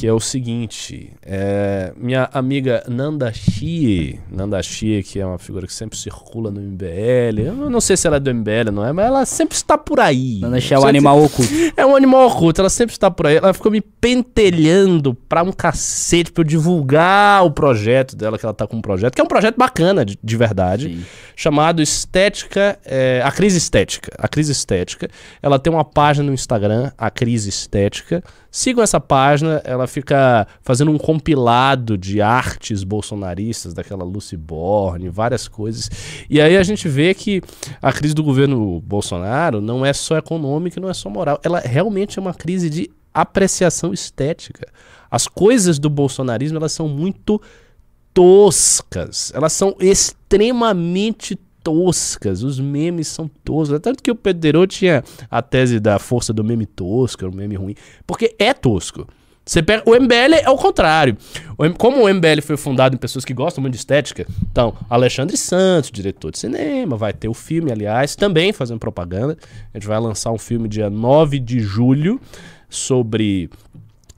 [0.00, 5.66] que é o seguinte: é, minha amiga Nanda Shie, Nanda Shie, que é uma figura
[5.66, 8.94] que sempre circula no MBL, eu não sei se ela é do MBL, não é,
[8.94, 10.38] mas ela sempre está por aí.
[10.40, 11.52] Nanda Shie é o animal oculto.
[11.76, 13.36] É um animal oculto, ela sempre está por aí.
[13.36, 18.54] Ela ficou me pentelhando pra um cacete pra eu divulgar o projeto dela, que ela
[18.54, 21.04] tá com um projeto, que é um projeto bacana, de, de verdade, Sim.
[21.36, 24.10] chamado Estética, é, a Crise Estética.
[24.18, 25.10] A Crise Estética.
[25.42, 28.24] Ela tem uma página no Instagram, a Crise Estética.
[28.50, 35.46] Sigam essa página, ela fica fazendo um compilado de artes bolsonaristas, daquela Lucy Borne, várias
[35.46, 35.88] coisas.
[36.28, 37.40] E aí a gente vê que
[37.80, 41.40] a crise do governo Bolsonaro não é só econômica, não é só moral.
[41.44, 44.66] Ela realmente é uma crise de apreciação estética.
[45.10, 47.40] As coisas do bolsonarismo, elas são muito
[48.12, 49.32] toscas.
[49.34, 51.49] Elas são extremamente toscas.
[51.68, 53.78] Os memes são toscos.
[53.80, 57.74] Tanto que o Pedro tinha a tese da força do meme tosco, o meme ruim.
[58.06, 59.06] Porque é tosco.
[59.44, 61.16] Você pega, o MBL é o contrário.
[61.58, 65.36] O como o MBL foi fundado em pessoas que gostam muito de estética, então, Alexandre
[65.36, 69.36] Santos, diretor de cinema, vai ter o filme, aliás, também fazendo propaganda.
[69.74, 72.20] A gente vai lançar um filme dia 9 de julho
[72.68, 73.50] sobre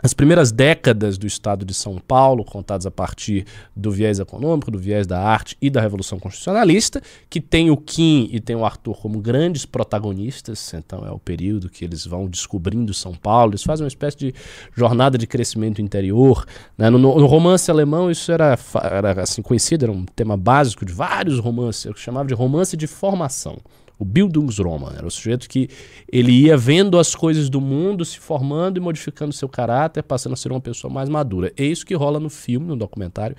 [0.02, 4.78] as primeiras décadas do estado de São Paulo, contadas a partir do viés econômico, do
[4.78, 7.00] viés da arte e da Revolução Constitucionalista,
[7.30, 11.70] que tem o Kim e tem o Arthur como grandes protagonistas, então é o período
[11.70, 14.34] que eles vão descobrindo São Paulo, eles fazem uma espécie de
[14.74, 16.44] jornada de crescimento interior.
[16.76, 16.90] né?
[16.90, 21.38] No, no romance alemão isso era, era assim conhecido, era um tema básico de vários
[21.38, 23.58] romances, eu chamava de romance de formação.
[24.02, 25.68] O Bildungsroman era o sujeito que
[26.10, 30.36] ele ia vendo as coisas do mundo, se formando e modificando seu caráter, passando a
[30.36, 31.52] ser uma pessoa mais madura.
[31.56, 33.36] É isso que rola no filme, no documentário.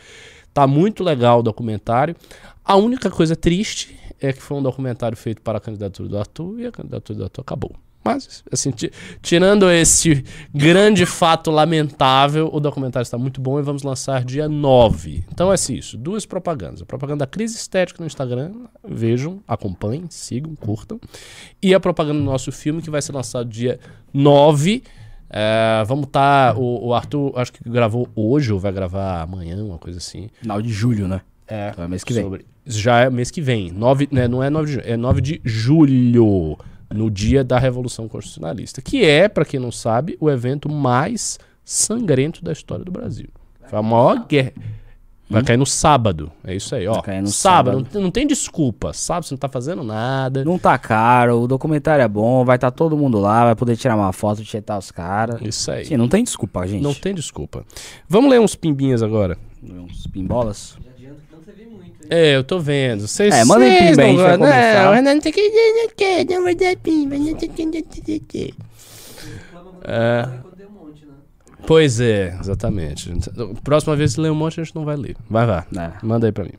[0.53, 2.16] Tá muito legal o documentário.
[2.64, 6.61] A única coisa triste é que foi um documentário feito para a candidatura do Arthur
[6.61, 7.76] e a candidatura do Arthur acabou.
[8.03, 8.91] Mas, assim, ti-
[9.21, 10.23] tirando esse
[10.53, 15.23] grande fato lamentável, o documentário está muito bom e vamos lançar dia 9.
[15.31, 16.81] Então é assim, isso, duas propagandas.
[16.81, 18.51] A propaganda da crise estética no Instagram,
[18.85, 20.99] vejam, acompanhem, sigam, curtam.
[21.61, 23.79] E a propaganda do nosso filme, que vai ser lançado dia
[24.13, 24.83] 9.
[25.29, 26.57] É, vamos estar.
[26.57, 30.29] o, o Arthur, acho que gravou hoje, ou vai gravar amanhã, uma coisa assim.
[30.41, 31.21] Final de julho, né?
[31.47, 32.23] É, Então é mês que vem.
[32.23, 33.71] sobre- já é mês que vem.
[33.71, 36.57] Nove, né, não é 9 de junho, é 9 de julho,
[36.93, 42.43] no dia da Revolução Constitucionalista, que é, pra quem não sabe, o evento mais sangrento
[42.43, 43.27] da história do Brasil.
[43.67, 44.53] Foi a maior guerra.
[45.29, 46.31] Vai cair no sábado.
[46.43, 46.91] É isso aí, ó.
[46.91, 46.95] Hum?
[46.95, 47.65] Vai cair no sábado.
[47.77, 47.77] sábado.
[47.77, 48.93] Não, tem- não tem desculpa.
[48.93, 50.45] Sábado você não tá fazendo nada.
[50.45, 53.95] Não tá caro, o documentário é bom, vai estar todo mundo lá, vai poder tirar
[53.95, 55.41] uma foto, tietar os caras.
[55.41, 55.85] Isso aí.
[55.85, 56.83] Sim, não tem desculpa, gente.
[56.83, 57.65] Não tem desculpa.
[58.07, 59.37] Vamos ler uns pimbinhas agora.
[59.63, 60.77] Uns pimbolas.
[60.83, 61.92] Já adianto que não você vê muito, hein?
[62.09, 63.07] É, eu tô vendo.
[63.07, 64.47] Vocês É, manda aí vocês pimba aí, não a gente vai gostam.
[64.47, 64.83] começar.
[64.83, 65.41] Não, o Renan tem que...
[65.49, 67.15] Não quer, não vai dar pimba.
[67.17, 67.71] não que, não
[69.83, 70.25] É.
[70.27, 70.39] né?
[71.65, 73.11] Pois é, exatamente.
[73.63, 75.15] Próxima vez que ler um monte, a gente não vai ler.
[75.29, 75.63] Vai, vai.
[75.77, 75.91] É.
[76.03, 76.51] Manda aí pra mim.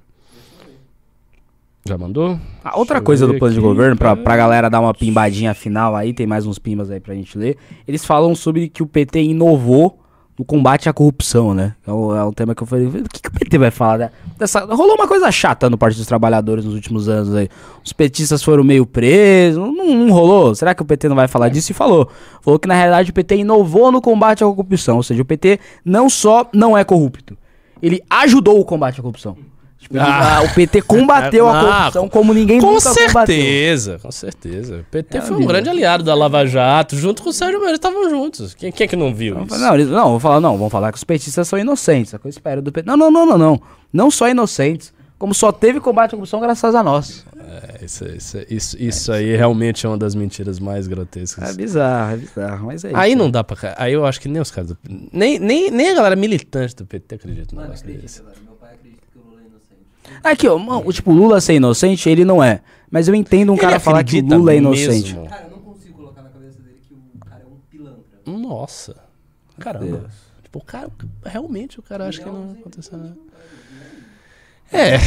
[1.87, 2.39] Já mandou?
[2.65, 5.95] Ah, outra coisa do plano de aqui, governo, pra, pra galera dar uma pimbadinha final
[5.95, 7.59] aí, tem mais uns pimbas aí pra gente ler.
[7.87, 9.99] Eles falam sobre que o PT inovou
[10.39, 11.75] no combate à corrupção, né?
[11.87, 13.99] É o, é um tema que eu falei, o que, que o PT vai falar?
[13.99, 14.11] né?
[14.37, 17.49] Dessa, rolou uma coisa chata no Partido dos Trabalhadores nos últimos anos aí.
[17.85, 20.55] Os petistas foram meio presos, não, não rolou.
[20.55, 21.71] Será que o PT não vai falar disso?
[21.71, 22.11] E falou.
[22.41, 24.97] Falou que na realidade o PT inovou no combate à corrupção.
[24.97, 27.37] Ou seja, o PT não só não é corrupto,
[27.81, 29.37] ele ajudou o combate à corrupção.
[29.85, 30.43] Tipo, Ah.
[30.45, 33.13] o PT combateu a Ah, corrupção como ninguém Com nunca combateu.
[33.13, 34.77] certeza, com certeza.
[34.81, 35.49] O PT É, foi um amigo.
[35.49, 38.55] grande aliado da Lava Jato, junto com o Sérgio Moro, eles estavam juntos.
[38.55, 39.59] Quem, quem é que não viu Não, isso?
[39.59, 42.13] não, eles- não, vou falar, não, vamos falar que os petistas são inocentes.
[42.13, 42.87] É o que eu espero do PT.
[42.89, 43.63] Não, não, não, não, não.
[43.93, 47.25] Não só inocentes, como só teve combate à corrupção graças a nós.
[47.39, 51.51] É, isso, isso, isso, isso aí realmente é uma das mentiras mais grotescas.
[51.51, 52.97] É bizarro, é bizarro, mas é isso.
[52.97, 53.75] Aí não dá pra.
[53.77, 54.79] Aí eu acho que nem os caras do.
[55.13, 58.21] Nem, nem, nem a galera militante do PT acredita no negócio desse.
[58.21, 58.45] acredita, velho.
[58.45, 59.87] Meu pai acredita que o Lula é inocente.
[60.23, 62.61] Aqui, ó, mano, o tipo, Lula ser inocente, ele não é.
[62.91, 65.15] Mas eu entendo um Ele cara falar que o acredita Lula é inocente.
[65.15, 65.29] mesmo?
[65.29, 68.21] Cara, eu não consigo colocar na cabeça dele que o cara é um pilantra.
[68.27, 68.97] Nossa.
[69.59, 70.07] Caramba.
[70.43, 70.89] Tipo, o cara.
[71.25, 73.17] Realmente o cara acha que não aconteceu nada.
[74.73, 74.99] É.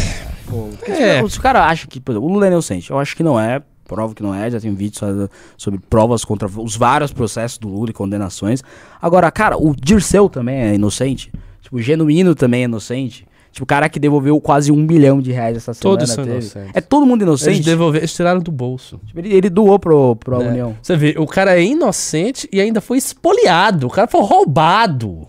[0.46, 1.28] Porque É.
[1.28, 3.40] Se o cara acha que, por exemplo, o Lula é inocente, eu acho que não
[3.40, 3.62] é.
[3.86, 7.70] Provo que não é, já tem vídeos sobre, sobre provas contra os vários processos do
[7.70, 8.62] Lula e condenações.
[9.02, 11.32] Agora, cara, o Dirceu também é inocente.
[11.62, 13.26] Tipo, o Genuíno também é inocente.
[13.52, 15.98] Tipo, o cara que devolveu quase um bilhão de reais essa semana.
[15.98, 16.38] Todos são teve.
[16.38, 16.72] inocentes.
[16.74, 17.64] É todo mundo Eles inocente.
[17.64, 19.00] devolveram, eles tiraram do bolso.
[19.08, 20.50] Tipo, ele, ele doou pro, pro né?
[20.50, 20.78] União.
[20.82, 23.88] Você vê, o cara é inocente e ainda foi espoliado.
[23.88, 25.26] O cara foi roubado.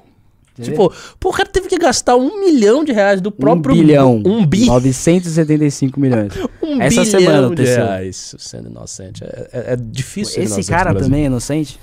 [0.61, 3.75] Tipo, pô, o cara teve que gastar um milhão de reais do próprio.
[3.77, 4.23] um bilhão.
[4.27, 4.67] Um bi.
[4.67, 6.33] 975 milhões.
[6.61, 9.25] Um Essa bilhão semana, de reais sendo inocente.
[9.25, 11.81] É, é- é difícil Esse cara também é inocente?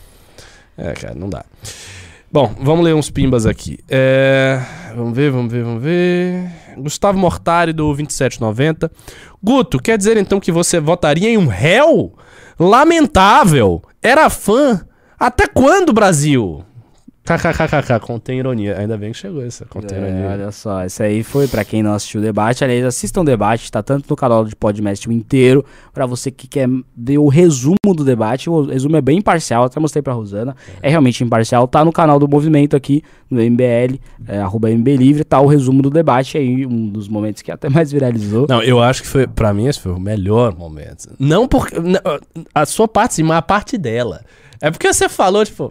[0.78, 1.44] É, cara, não dá.
[2.36, 3.80] Bom, vamos ler uns pimbas aqui.
[3.88, 4.60] É,
[4.94, 6.52] vamos ver, vamos ver, vamos ver.
[6.76, 8.92] Gustavo Mortari do 2790.
[9.42, 12.14] Guto, quer dizer então que você votaria em um réu?
[12.60, 13.82] Lamentável.
[14.04, 14.86] Era fã.
[15.18, 16.62] Até quando, Brasil?
[17.26, 18.78] KKKKK, contém ironia.
[18.78, 20.28] Ainda bem que chegou essa, contém É, ironia.
[20.30, 22.64] olha só, esse aí foi pra quem não assistiu o debate.
[22.64, 26.70] Aliás, assistam o debate, tá tanto no canal de Podmestre inteiro, pra você que quer
[26.96, 28.50] ver o resumo do debate.
[28.50, 30.56] O resumo é bem imparcial, até mostrei pra Rosana.
[30.82, 35.24] É realmente imparcial, tá no canal do movimento aqui, no MBL, é, arroba MB Livre,
[35.24, 38.46] tá o resumo do debate aí, um dos momentos que até mais viralizou.
[38.48, 41.10] Não, eu acho que foi, pra mim, esse foi o melhor momento.
[41.20, 41.80] Não porque.
[41.80, 42.00] não,
[42.54, 44.22] a sua parte, sim, mas a parte dela.
[44.62, 45.70] É porque você falou, tipo.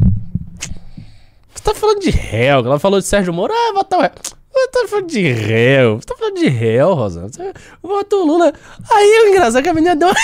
[1.54, 2.58] Você tá falando de réu.
[2.60, 3.52] Ela falou de Sérgio Moro.
[3.54, 4.10] Ah, votar o réu.
[4.52, 5.96] Você tá falando de réu.
[6.00, 7.28] Você tá falando de réu, Rosana.
[7.28, 7.52] Você
[7.82, 8.52] votou o Lula.
[8.92, 10.08] Aí o engraçado é que a menina deu.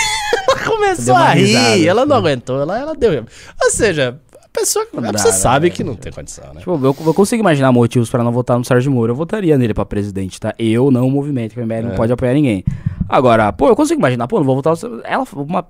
[0.48, 1.46] ela começou Deu a rir.
[1.46, 2.26] risada, ela não assim.
[2.26, 2.60] aguentou.
[2.60, 3.24] Ela, ela deu.
[3.62, 4.86] Ou seja, a pessoa.
[4.92, 6.60] Não você né, sabe que não tem condição, né?
[6.60, 9.12] Tipo, eu, eu consigo imaginar motivos pra não votar no Sérgio Moro.
[9.12, 10.54] Eu votaria nele pra presidente, tá?
[10.58, 11.82] Eu, não o movimento, que o MBL É.
[11.82, 12.64] não pode apoiar ninguém.
[13.08, 14.76] Agora, pô, eu consigo imaginar, pô, não vou votar.
[14.88, 15.66] no- Ela, uma,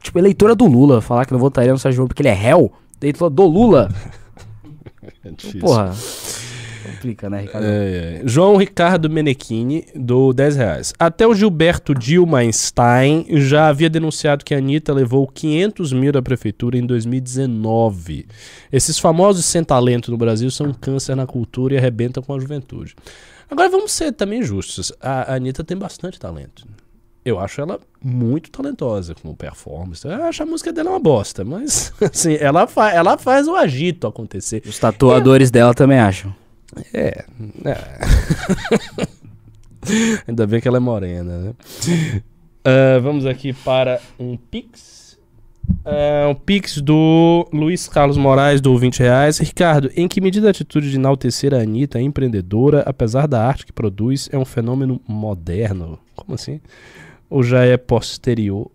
[0.00, 2.72] tipo, eleitora do Lula, falar que não votaria no Sérgio Moro porque ele é réu.
[3.02, 3.90] Eleitora do Lula.
[5.24, 5.60] É difícil.
[5.60, 5.94] Porra.
[6.86, 7.64] Complica, né, Ricardo?
[7.64, 8.22] É, é.
[8.24, 10.94] João Ricardo Menechini, do 10 reais.
[10.98, 16.78] Até o Gilberto Dilmainstein já havia denunciado que a Anitta levou 500 mil da prefeitura
[16.78, 18.26] em 2019.
[18.72, 22.38] Esses famosos sem talento no Brasil são um câncer na cultura e arrebentam com a
[22.38, 22.94] juventude.
[23.50, 24.92] Agora vamos ser também justos.
[25.00, 26.66] A a Anitta tem bastante talento.
[27.26, 30.06] Eu acho ela muito talentosa como performance.
[30.06, 34.06] Eu acho a música dela uma bosta, mas assim, ela, fa ela faz o agito
[34.06, 34.62] acontecer.
[34.64, 36.32] Os tatuadores dela também acham.
[36.94, 37.24] É.
[37.64, 37.76] é.
[40.28, 41.54] Ainda bem que ela é morena, né?
[42.64, 45.18] Ah, vamos aqui para um Pix.
[45.84, 49.38] Ah, um Pix do Luiz Carlos Moraes, do 20 reais.
[49.38, 53.72] Ricardo, em que medida a atitude de enaltecer a Anitta, empreendedora, apesar da arte que
[53.72, 55.98] produz, é um fenômeno moderno?
[56.14, 56.60] Como assim?
[57.28, 58.70] Ou já é posterior?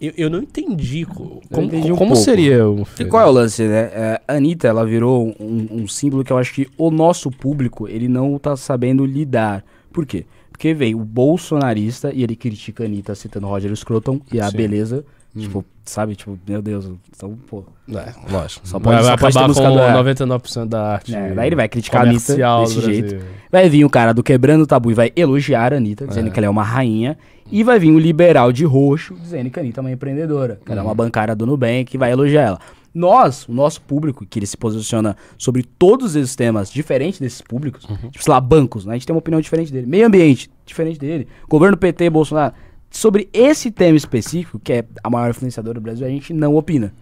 [0.00, 1.04] Eu, eu não entendi.
[1.04, 2.24] co- Como, entendi um como pouco.
[2.24, 3.90] seria um E qual é o lance, né?
[3.92, 7.86] É, a Anitta, ela virou um, um símbolo que eu acho que o nosso público,
[7.86, 9.62] ele não tá sabendo lidar.
[9.92, 10.24] Por quê?
[10.50, 14.56] Porque vem o bolsonarista e ele critica a Anitta citando Roger Scruton e a Sim.
[14.56, 15.04] beleza.
[15.36, 16.16] Tipo, sabe?
[16.16, 16.90] Tipo, meu Deus.
[17.14, 17.62] Então, pô.
[17.88, 18.66] É, lógico.
[18.66, 19.92] Só pode- vai só pode ter acabar com do- é.
[19.94, 21.14] 99% da arte.
[21.14, 23.24] É, daí ele vai criticar a Anitta desse jeito.
[23.50, 26.30] Vai vir o cara do Quebrando o Tabu e vai elogiar a Anitta, dizendo É.
[26.30, 27.16] que ela é uma rainha.
[27.50, 30.70] E vai vir o liberal de roxo, dizendo que a Anitta é uma empreendedora, que
[30.70, 30.88] ela é Uhum.
[30.90, 32.58] uma bancária do Nubank e vai elogiar ela.
[32.92, 37.84] Nós, o nosso público, que ele se posiciona sobre todos esses temas, diferente desses públicos,
[37.88, 38.10] Uhum.
[38.10, 38.92] tipo, sei lá, bancos, né?
[38.92, 39.86] A gente tem uma opinião diferente dele.
[39.86, 41.28] Meio ambiente, diferente dele.
[41.48, 42.52] Governo PT, Bolsonaro.
[42.90, 46.92] Sobre esse tema específico, que é a maior influenciadora do Brasil, a gente não opina.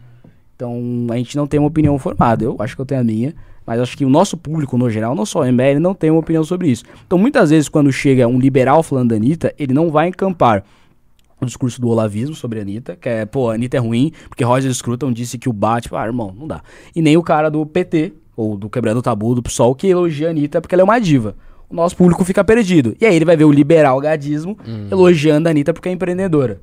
[0.55, 2.45] Então, a gente não tem uma opinião formada.
[2.45, 3.35] Eu acho que eu tenho a minha,
[3.69, 6.21] mas acho que o nosso público, no geral, não só o MBL, não tem uma
[6.21, 6.85] opinião sobre isso.
[7.07, 10.65] Então, muitas vezes, quando chega um liberal falando da Anitta, ele não vai encampar
[11.39, 14.43] o discurso do olavismo sobre a Anitta, que é, pô, a Anitta é ruim, porque
[14.43, 16.63] Roger Scruton disse que o bate, ah, irmão, não dá.
[16.97, 20.29] E nem o cara do PT, ou do Quebrando o Tabu, do PSOL, que elogia
[20.29, 21.37] a Anitta porque ela é uma diva.
[21.69, 22.97] O nosso público fica perdido.
[22.99, 24.57] E aí ele vai ver o liberal gadismo
[24.91, 26.63] elogiando a Anitta porque é empreendedora.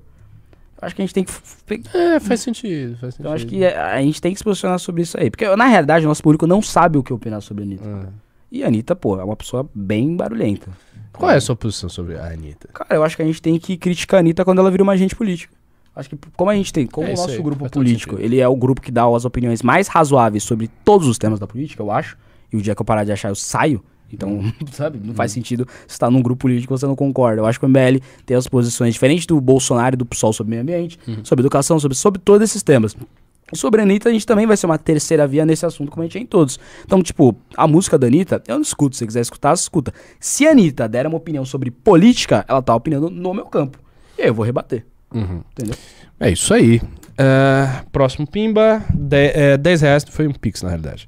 [0.82, 2.98] Acho que a gente tem que É, faz sentido.
[2.98, 3.22] Faz sentido.
[3.22, 5.32] então acho que a, a gente tem que se posicionar sobre isso aí.
[5.32, 7.88] Porque, na realidade, o nosso público não sabe o que opinar sobre a Anitta.
[7.90, 8.08] É.
[8.52, 10.70] E a Anitta, pô, é uma pessoa bem barulhenta.
[11.14, 12.68] Qual é a sua posição sobre a Anitta?
[12.74, 14.94] Cara, eu acho que a gente tem que criticar a Anitta quando ela vira uma
[14.94, 15.54] agente política.
[15.96, 18.48] Acho que como a gente tem, como É o nosso aí, grupo político, ele é
[18.48, 21.90] o grupo que dá as opiniões mais razoáveis sobre todos os temas da política, eu
[21.90, 22.18] acho.
[22.52, 23.82] E o dia que eu parar de achar, eu saio.
[24.12, 24.42] Então,
[24.72, 25.16] sabe, não Uhum.
[25.16, 27.42] faz sentido você estar num grupo político e você não concorda.
[27.42, 30.52] Eu acho que o MBL tem as posições diferentes do Bolsonaro e do PSOL sobre
[30.52, 31.24] meio ambiente, Uhum.
[31.24, 32.96] sobre educação, sobre, sobre todos esses temas.
[33.54, 36.02] E sobre a Anitta, a gente também vai ser uma terceira via nesse assunto, como
[36.02, 36.60] a gente é em todos.
[36.84, 38.96] Então, tipo, a música da Anitta, eu não escuto.
[38.96, 39.94] Se você quiser escutar, escuta.
[40.20, 43.78] Se a Anitta der uma opinião sobre política, ela tá opinando no meu campo.
[44.18, 44.84] E aí eu vou rebater.
[45.14, 45.42] Uhum.
[45.52, 45.76] Entendeu?
[46.20, 46.82] É isso aí.
[47.18, 51.06] É, próximo Pimba, de, é, 10 reais, foi um pix na realidade.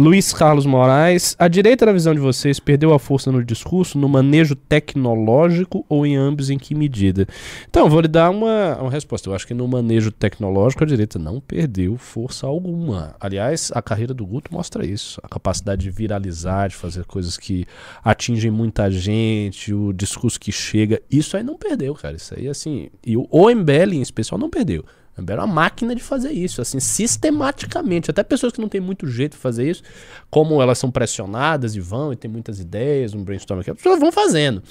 [0.00, 4.08] Luiz Carlos Moraes, a direita, na visão de vocês, perdeu a força no discurso, no
[4.08, 7.26] manejo tecnológico ou em ambos em que medida?
[7.68, 9.28] Então, vou lhe dar uma, uma resposta.
[9.28, 13.16] Eu acho que no manejo tecnológico a direita não perdeu força alguma.
[13.18, 15.20] Aliás, a carreira do Guto mostra isso.
[15.20, 17.66] A capacidade de viralizar, de fazer coisas que
[18.04, 21.02] atingem muita gente, o discurso que chega.
[21.10, 22.14] Isso aí não perdeu, cara.
[22.14, 22.88] Isso aí, assim.
[23.04, 24.84] E o o MBL em especial não perdeu.
[25.26, 28.10] É uma máquina de fazer isso, assim, sistematicamente.
[28.10, 29.82] Até pessoas que não têm muito jeito de fazer isso,
[30.30, 34.00] como elas são pressionadas e vão, e tem muitas ideias, um brainstorm aqui, as pessoas
[34.00, 34.62] vão fazendo.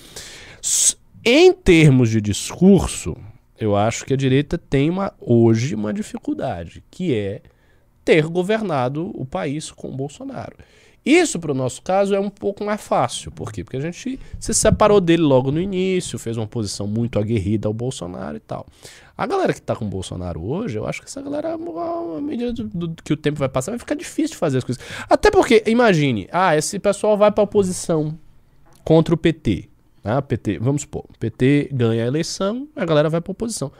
[1.24, 3.16] Em termos de discurso,
[3.60, 7.42] eu acho que a direita tem uma, hoje uma dificuldade, que é
[8.06, 10.56] ter governado o país com o Bolsonaro.
[11.08, 13.32] Isso, para o nosso caso, é um pouco mais fácil.
[13.32, 13.64] Por quê?
[13.64, 17.74] Porque a gente se separou dele logo no início, fez uma posição muito aguerrida ao
[17.74, 18.68] Bolsonaro e tal.
[19.18, 22.54] A galera que tá com o Bolsonaro hoje, eu acho que essa galera, à medida
[22.54, 24.84] do, do- que o tempo vai passar, vai ficar difícil de fazer as coisas.
[25.10, 28.18] Até porque, imagine, ah, esse pessoal vai pra oposição
[28.84, 29.70] contra o PT.
[30.04, 30.22] Né?
[30.22, 33.72] PT, vamos supor, PT ganha a eleição, a galera vai pra oposição.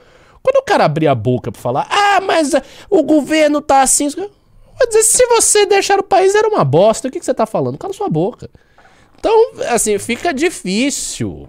[0.42, 4.08] Quando o cara abrir a boca pra falar, ah, mas ah, o governo tá assim.
[4.10, 7.46] Vou dizer, se você deixar o país era uma bosta, o que, que você tá
[7.46, 7.78] falando?
[7.78, 8.50] Cala sua boca.
[9.18, 11.48] Então, assim, fica difícil,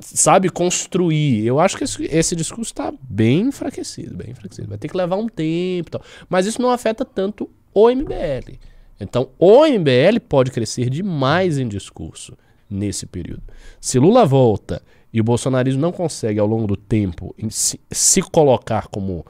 [0.00, 1.44] sabe, construir.
[1.46, 4.68] Eu acho que esse, esse discurso tá bem enfraquecido, bem enfraquecido.
[4.68, 6.02] Vai ter que levar um tempo e tal.
[6.28, 8.58] Mas isso não afeta tanto o MBL.
[8.98, 12.36] Então, o MBL pode crescer demais em discurso
[12.68, 13.42] nesse período.
[13.80, 14.82] Se Lula volta
[15.12, 19.24] e o bolsonarismo não consegue, ao longo do tempo, em se, se colocar como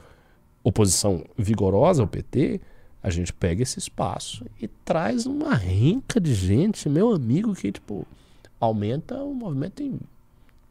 [0.63, 2.59] oposição vigorosa ao PT,
[3.01, 8.05] a gente pega esse espaço e traz uma rinca de gente, meu amigo, que tipo
[8.59, 9.99] aumenta o movimento em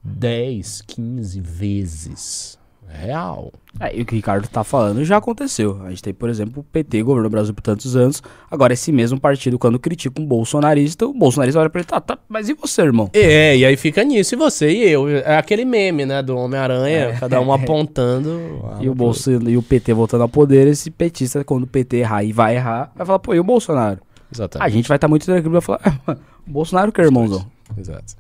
[0.07, 2.59] 10, 15 vezes.
[2.89, 3.53] É Real.
[3.81, 5.81] É, e o que o Ricardo tá falando já aconteceu.
[5.85, 8.23] A gente tem, por exemplo, o PT governou o Brasil por tantos anos.
[8.51, 12.17] Agora, esse mesmo partido, quando critica um bolsonarista, o bolsonarista olha pra ele, tá, tá,
[12.29, 13.11] mas e você, irmão?
[13.13, 15.09] É, e aí fica nisso, e você e eu.
[15.09, 18.65] É aquele meme, né, do Homem-Aranha, cada um apontando.
[18.81, 22.23] E o, Bolso, e o PT voltando ao poder, esse petista, quando o PT errar
[22.23, 24.01] e vai errar, vai falar, pô, e o Bolsonaro?
[24.33, 24.67] Exatamente.
[24.67, 27.45] A gente vai estar muito tranquilo, vai falar, "Ah, o Bolsonaro que é irmãozão.
[27.77, 28.15] Exato.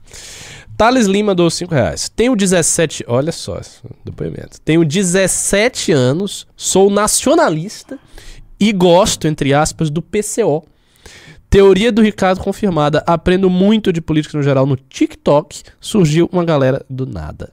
[0.77, 2.09] Thales Lima dou 5 reais.
[2.09, 3.05] Tenho 17.
[3.09, 3.61] Olha só,
[4.05, 4.61] depoimento.
[4.63, 7.99] Tenho 17 anos, sou nacionalista
[8.61, 10.65] e gosto, entre aspas, do PCO.
[11.49, 13.03] Teoria do Ricardo confirmada.
[13.07, 15.63] Aprendo muito de política no geral no TikTok.
[15.81, 17.53] Surgiu uma galera do nada.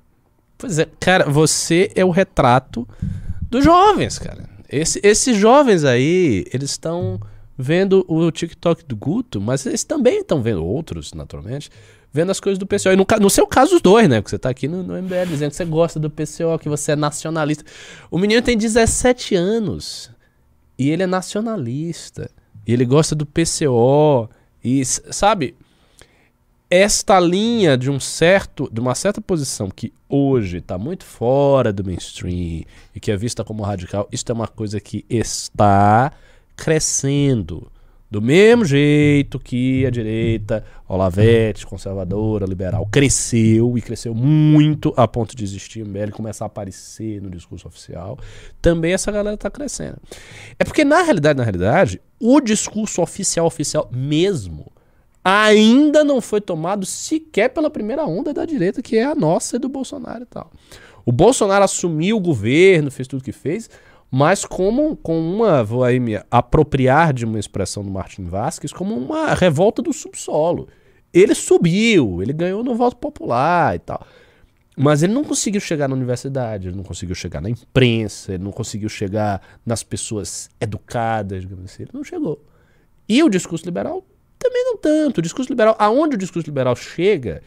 [0.57, 2.88] Pois é, cara, você é o retrato
[3.49, 4.49] dos jovens, cara.
[4.69, 7.19] Esse- esses jovens aí, eles estão
[7.57, 11.69] vendo o TikTok do Guto, mas eles também estão vendo outros, naturalmente,
[12.14, 12.89] vendo as coisas do PCO.
[12.89, 14.22] E no, no seu caso, os dois, né?
[14.22, 16.91] Porque você tá aqui no, no MBL dizendo que você gosta do PCO, que você
[16.91, 17.66] é nacionalista.
[18.11, 20.11] O menino tem 17 anos
[20.78, 22.30] e ele é nacionalista.
[22.66, 24.30] E ele gosta do PCO.
[24.64, 25.55] E, sabe,
[26.70, 31.84] esta linha de um certo, de uma certa posição que hoje está muito fora do
[31.84, 32.64] mainstream
[32.95, 36.11] e que é vista como radical, isso é uma coisa que está
[36.55, 37.72] crescendo.
[38.14, 45.36] Do mesmo jeito que a direita, Olavete, conservadora, liberal, cresceu e cresceu muito a ponto
[45.36, 48.20] de existir o MBL começar a aparecer no discurso oficial,
[48.61, 49.97] também essa galera está crescendo.
[50.59, 54.72] É porque, na realidade, na realidade, o discurso oficial, oficial mesmo,
[55.26, 59.59] ainda não foi tomado sequer pela primeira onda da direita, que é a nossa e
[59.59, 60.51] do Bolsonaro e tal.
[61.03, 63.72] O Bolsonaro assumiu o governo, fez tudo o que fez,
[64.16, 68.95] mas como com uma, vou aí me apropriar de uma expressão do Martin Vasquez, como
[68.95, 70.68] uma revolta do subsolo.
[71.11, 74.05] Ele subiu, ele ganhou no voto popular e tal.
[74.78, 78.51] Mas ele não conseguiu chegar na universidade, ele não conseguiu chegar na imprensa, ele não
[78.51, 82.39] conseguiu chegar nas pessoas educadas, digamos assim, ele não chegou.
[83.09, 84.05] E o discurso liberal
[84.38, 85.18] também não tanto.
[85.18, 87.41] O discurso liberal, aonde o discurso liberal chega,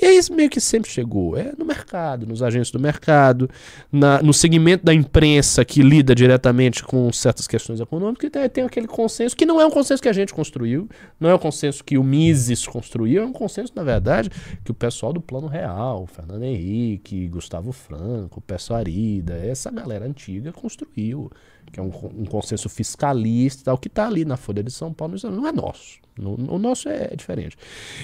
[0.00, 3.48] e é isso meio que sempre chegou, é no mercado, nos agentes do mercado,
[3.90, 8.86] na- no segmento da imprensa que lida diretamente com certas questões econômicas, tem, tem aquele
[8.86, 10.88] consenso que não é um consenso que a gente construiu,
[11.20, 14.30] não é um consenso que o Mises construiu, é um consenso, na verdade,
[14.64, 20.52] que o pessoal do Plano Real, Fernando Henrique, Gustavo Franco, Peço Arida, essa galera antiga
[20.52, 21.30] construiu,
[21.70, 25.14] que é um, um consenso fiscalista tal, que está ali na Folha de São Paulo,
[25.24, 26.01] não é nosso.
[26.18, 27.56] No- O nosso é diferente.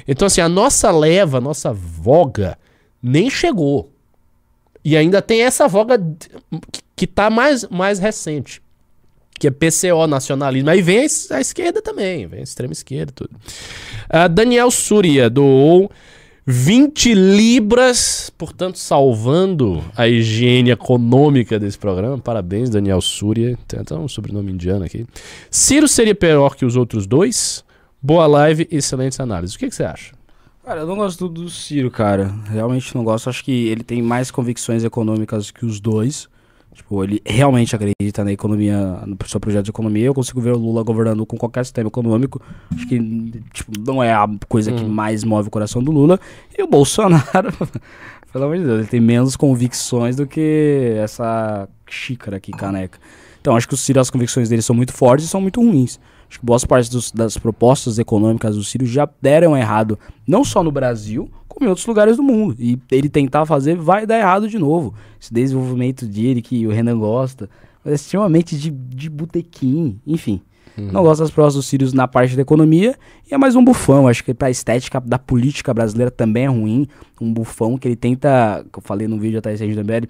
[0.06, 2.58] Então, assim, a nossa leva, a nossa voga,
[3.02, 3.92] nem chegou.
[4.84, 5.98] E ainda tem essa voga
[6.72, 8.62] que- que tá mais, mais recente.
[9.38, 10.68] Que é PCO, nacionalismo.
[10.70, 13.30] Aí vem a, es- a esquerda também, vem a extrema esquerda, tudo.
[14.08, 15.90] Ah, Daniel Súria doou
[16.44, 22.16] 20 libras, portanto, salvando a higiene econômica desse programa.
[22.18, 23.56] Parabéns, Daniel Súria.
[23.68, 25.04] Tem até um sobrenome indiano aqui.
[25.50, 27.62] Ciro seria pior que os outros dois?
[28.00, 29.56] Boa live, excelentes análises.
[29.56, 30.14] O que, que você acha?
[30.64, 32.32] Cara, eu não gosto do Ciro, cara.
[32.48, 33.28] Realmente não gosto.
[33.28, 36.28] Acho que ele tem mais convicções econômicas que os dois.
[36.72, 40.06] Tipo, ele realmente acredita na economia, no seu projeto de economia.
[40.06, 42.40] Eu consigo ver o Lula governando com qualquer sistema econômico.
[42.72, 43.00] Acho que,
[43.52, 46.20] tipo, não é a coisa que mais move o coração do Lula.
[46.56, 47.52] E o Bolsonaro,
[48.32, 52.96] pelo amor de Deus, ele tem menos convicções do que essa xícara aqui, caneca.
[53.40, 55.98] Então, acho que o Ciro, as convicções dele são muito fortes e são muito ruins.
[56.28, 60.62] Acho que boas partes dos- das propostas econômicas do Ciro já deram errado, não só
[60.62, 62.54] no Brasil, como em outros lugares do mundo.
[62.58, 64.94] E ele tentar fazer vai dar errado de novo.
[65.20, 67.48] Esse desenvolvimento dele que o Renan gosta,
[67.84, 70.40] é extremamente de, de botequim, enfim.
[70.76, 72.94] Não gosto das propostas do Sirius na parte da economia
[73.28, 74.06] e é mais um bufão.
[74.06, 76.86] Acho que pra estética da política brasileira também é ruim.
[77.20, 80.06] Um bufão que ele tenta, que eu falei no vídeo atrás do MBL,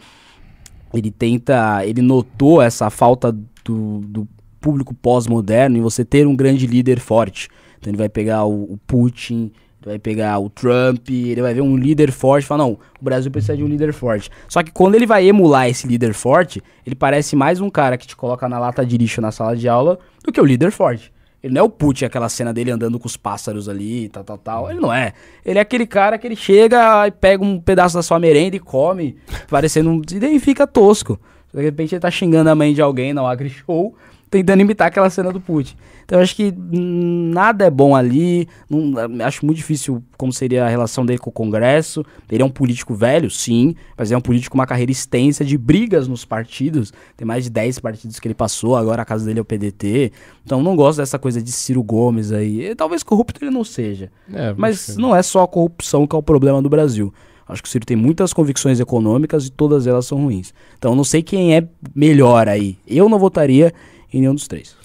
[0.92, 3.32] ele tenta, ele notou essa falta
[3.64, 4.28] do, do
[4.60, 7.48] público pós-moderno em você ter um grande líder forte.
[7.78, 9.52] Então ele vai pegar o, o Putin,
[9.82, 13.04] ele vai pegar o Trump, ele vai ver um líder forte e falar, não, o
[13.04, 14.30] Brasil precisa de um líder forte.
[14.48, 18.06] Só que quando ele vai emular esse líder forte, ele parece mais um cara que
[18.06, 21.12] te coloca na lata de lixo na sala de aula do que o líder forte.
[21.40, 24.38] Ele não é o Putin, aquela cena dele andando com os pássaros ali, tal, tal,
[24.38, 24.70] tal.
[24.70, 25.12] Ele não é.
[25.44, 28.60] Ele é aquele cara que ele chega e pega um pedaço da sua merenda e
[28.60, 29.16] come,
[29.48, 30.02] parecendo um...
[30.10, 31.18] E daí fica tosco.
[31.54, 33.94] De repente ele tá xingando a mãe de alguém no Agri Show,
[34.30, 35.74] tentando imitar aquela cena do Putin.
[36.04, 38.48] Então eu acho que nada é bom ali.
[38.68, 42.04] não- acho muito difícil como seria a relação dele com o Congresso.
[42.30, 45.56] Ele é um político velho, sim, mas é um político com uma carreira extensa de
[45.58, 46.92] brigas nos partidos.
[47.16, 50.12] Tem mais de 10 partidos que ele passou, agora a casa dele é o PDT.
[50.44, 52.74] Então não gosto dessa coisa de Ciro Gomes aí.
[52.74, 54.10] Talvez corrupto ele não seja.
[54.32, 57.12] É, Mas não é só a corrupção que é o problema do Brasil.
[57.46, 60.52] Acho que o Ciro tem muitas convicções econômicas e todas elas são ruins.
[60.78, 62.76] Então não sei quem é melhor aí.
[62.86, 63.72] Eu não votaria
[64.12, 64.76] em nenhum dos três.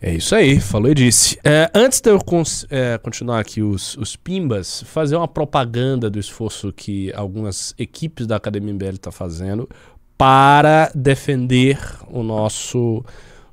[0.00, 1.38] É isso aí, falou e disse.
[1.42, 2.20] É, antes de eu
[2.70, 8.36] é, continuar aqui os, os pimbas, fazer uma propaganda do esforço que algumas equipes da
[8.36, 9.68] Academia MBL estão fazendo
[10.16, 11.78] para defender
[12.08, 13.04] o nosso.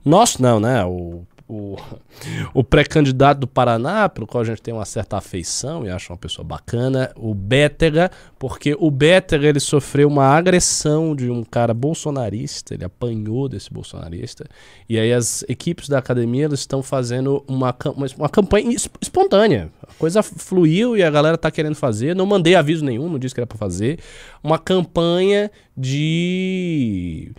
[0.03, 0.85] Nosso não, né?
[0.85, 1.77] O, o,
[2.53, 6.17] o pré-candidato do Paraná, pelo qual a gente tem uma certa afeição e acha uma
[6.17, 12.73] pessoa bacana, o Bétega, porque o Bétega ele sofreu uma agressão de um cara bolsonarista,
[12.73, 14.45] ele apanhou desse bolsonarista,
[14.89, 19.69] e aí as equipes da academia elas estão fazendo uma, uma, uma campanha es- espontânea.
[19.87, 22.15] A coisa fluiu e a galera tá querendo fazer.
[22.15, 23.99] Não mandei aviso nenhum, não disse que era pra fazer.
[24.43, 27.31] Uma campanha de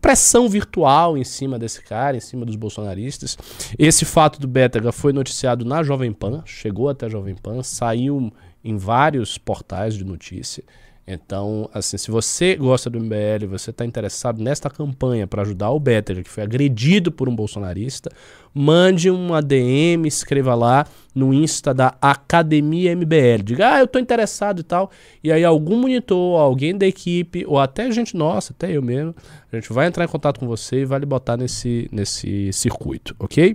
[0.00, 3.36] pressão virtual em cima desse cara, em cima dos bolsonaristas.
[3.78, 8.32] Esse fato do Bétega foi noticiado na Jovem Pan, chegou até a Jovem Pan, saiu
[8.64, 10.62] em vários portais de notícia.
[11.06, 15.80] Então, assim, se você gosta do MBL, você está interessado nesta campanha para ajudar o
[15.80, 18.08] Bétega, que foi agredido por um bolsonarista,
[18.54, 23.42] mande um ADM, escreva lá no Insta da Academia MBL.
[23.44, 24.90] Diga, ah, eu tô interessado e tal.
[25.22, 29.14] E aí algum monitor, alguém da equipe, ou até gente nossa, até eu mesmo,
[29.52, 33.14] a gente vai entrar em contato com você e vai lhe botar nesse, nesse circuito,
[33.18, 33.54] ok?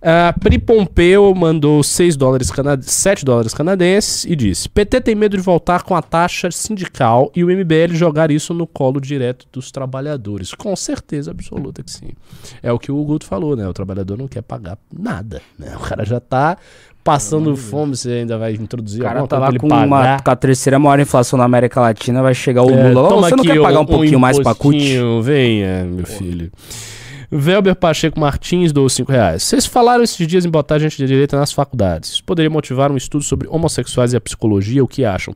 [0.00, 5.36] Ah, Pri Pompeu mandou 6 dólares cana 7 dólares canadenses e disse: PT tem medo
[5.36, 9.70] de voltar com a taxa sindical e o MBL jogar isso no colo direto dos
[9.70, 10.54] trabalhadores.
[10.54, 12.10] Com certeza absoluta que sim.
[12.62, 13.68] É o que o Guto falou, né?
[13.68, 15.74] O trabalhador não quer pagar nada, né?
[15.76, 16.56] O cara já tá
[17.04, 19.86] passando fome, você ainda vai introduzir O cara alguma tá lá com, pagar.
[19.86, 23.06] uma, com a terceira maior inflação na América Latina, vai chegar o É, Lula.
[23.06, 24.76] "Ô, toma você não quer pagar um, pouquinho mais pra CUT?
[25.22, 26.50] Venha, meu filho.
[27.30, 29.42] Velber Pacheco Martins doou 5 reais.
[29.42, 32.10] Vocês falaram esses dias em botar gente de direita nas faculdades.
[32.10, 35.34] Isso poderia motivar um estudo sobre homossexuais e a psicologia, o que acham?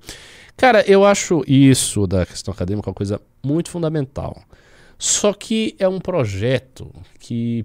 [0.57, 4.41] Cara, eu acho isso da questão acadêmica uma coisa muito fundamental.
[4.99, 7.65] Só que é um projeto que.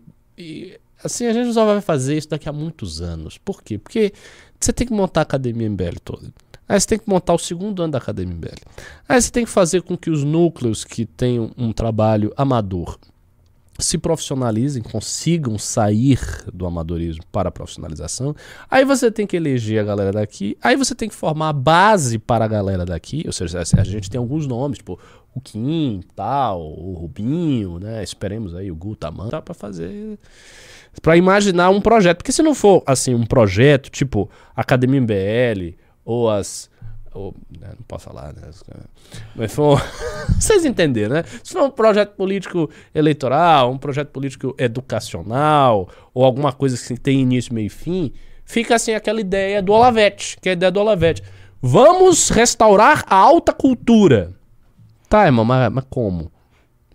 [1.05, 3.37] Assim, a gente só vai fazer isso daqui a muitos anos.
[3.37, 3.77] Por quê?
[3.77, 4.13] Porque
[4.59, 6.33] você tem que montar a academia MBL toda.
[6.67, 8.61] Aí você tem que montar o segundo ano da Academia MBL.
[9.07, 12.97] Aí você tem que fazer com que os núcleos que têm um trabalho amador
[13.77, 16.19] se profissionalizem, consigam sair
[16.53, 18.33] do amadorismo para a profissionalização.
[18.71, 20.57] Aí você tem que eleger a galera daqui.
[20.61, 23.23] Aí você tem que formar a base para a galera daqui.
[23.25, 24.97] Ou seja, a gente tem alguns nomes, tipo
[25.35, 28.01] o Kim, tal, o Rubinho, né?
[28.01, 30.17] Esperemos aí o Gutaman para fazer
[31.01, 32.17] para imaginar um projeto.
[32.17, 36.69] Porque se não for assim um projeto tipo Academia MBL ou as
[37.15, 38.41] ou, né, não posso falar, né?
[39.35, 39.81] Mas for,
[40.37, 41.23] vocês entenderam, né?
[41.41, 47.21] Se for um projeto político eleitoral, um projeto político educacional, ou alguma coisa que tem
[47.21, 48.11] início, meio e fim,
[48.43, 51.23] fica assim aquela ideia do Olavete, que é a ideia do Olavete.
[51.61, 54.33] Vamos restaurar a alta cultura.
[55.07, 56.29] Tá, irmão, mas, mas como?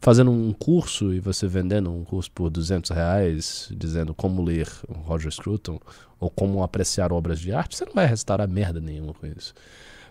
[0.00, 4.66] Fazendo um curso e você vendendo um curso por 200 reais, dizendo como ler
[5.04, 5.78] Roger Scruton
[6.18, 9.52] ou como apreciar obras de arte, você não vai restaurar merda nenhuma com isso.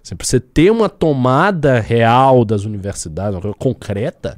[0.03, 4.37] Assim, pra você ter uma tomada real das universidades, uma coisa concreta,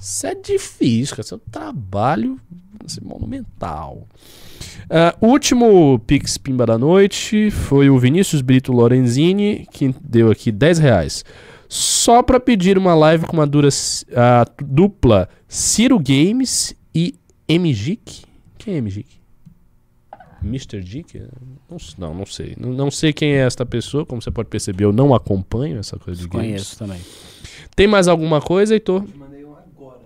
[0.00, 1.22] isso é difícil, cara.
[1.22, 2.40] Isso é um trabalho
[2.84, 4.06] assim, monumental.
[5.20, 10.78] O último Pix Pimba da noite foi o Vinícius Brito Lorenzini, que deu aqui 10
[10.78, 11.24] reais.
[11.68, 13.68] Só pra pedir uma live com uma dura,
[14.14, 17.14] ah, dupla Ciro Games e
[17.48, 18.24] MGIC.
[18.58, 19.16] Quem é MGIC?
[20.42, 20.80] Mr.
[20.80, 21.20] Dick?
[21.68, 22.54] Não, não, não sei.
[22.58, 24.06] Não, não sei quem é esta pessoa.
[24.06, 26.46] Como você pode perceber, eu não acompanho essa coisa de games.
[26.46, 27.00] Conheço também.
[27.74, 29.04] Tem mais alguma coisa, Heitor?
[29.04, 30.00] Te mandei um agora.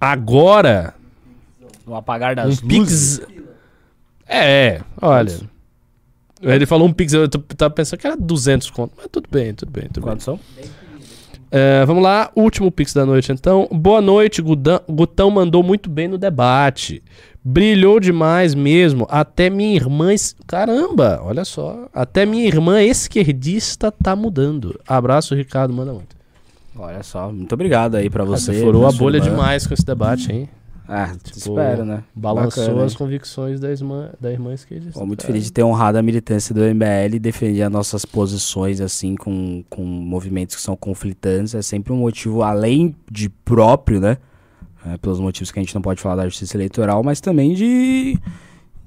[0.00, 0.94] Agora,
[1.86, 3.18] No apagar um das luzes.
[3.18, 3.38] Pix.
[4.26, 5.40] É, olha.
[6.40, 8.92] Ele falou um Pix, eu tava pensando que era 200 conto.
[8.96, 10.12] Mas tudo bem, tudo bem, tudo bem.
[10.12, 10.38] Quantos são?
[11.50, 13.66] É, vamos lá, último Pix da noite então.
[13.72, 14.80] Boa noite, Gudão.
[14.88, 17.02] Gutão mandou muito bem no debate.
[17.42, 19.06] Brilhou demais mesmo.
[19.10, 20.12] Até minha irmã.
[20.12, 21.88] es- Caramba, olha só.
[21.94, 24.78] Até minha irmã esquerdista tá mudando.
[24.86, 26.16] Abraço, Ricardo, manda muito.
[26.76, 28.52] Olha só, muito obrigado aí pra Ah, você.
[28.52, 29.30] Você furou a sua bolha irmã.
[29.30, 30.48] demais com esse debate, hein?
[30.88, 32.02] Ah, Tipo, espero, né?
[32.14, 32.98] Balançou Bacana, as hein?
[32.98, 34.98] convicções da irmã, da irmã esquerdista.
[34.98, 38.80] Pô, muito feliz de ter honrado a militância do MBL e defender as nossas posições,
[38.80, 41.54] assim, com, com movimentos que são conflitantes.
[41.54, 44.16] É sempre um motivo, além de próprio, né?
[44.86, 48.18] É, pelos motivos que a gente não pode falar da justiça eleitoral, mas também de.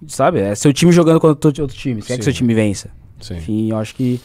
[0.07, 0.40] Sabe?
[0.40, 2.02] É seu time jogando contra outro time.
[2.02, 2.90] Você quer que seu time vença.
[3.19, 3.36] Sim.
[3.38, 4.19] Enfim, eu acho que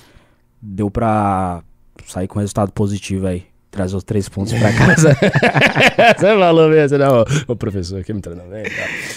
[0.63, 1.63] deu pra
[2.07, 3.45] sair com resultado positivo aí.
[3.77, 5.15] Trazer os três pontos pra casa.
[6.19, 7.25] Você falou mesmo, não?
[7.47, 8.65] O professor aqui me treinou bem.
[8.65, 8.71] Tá?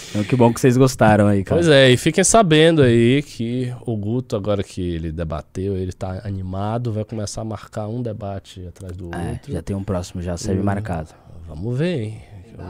[0.10, 1.62] então, que bom que vocês gostaram aí, cara.
[1.62, 6.22] Pois é, e fiquem sabendo aí que o Guto, agora que ele debateu, ele tá
[6.26, 9.54] animado, vai começar a marcar um debate atrás do É, outro.
[9.54, 10.66] já tem um próximo, já serve Hum.
[10.66, 11.10] marcado.
[11.48, 12.22] Vamos ver, hein?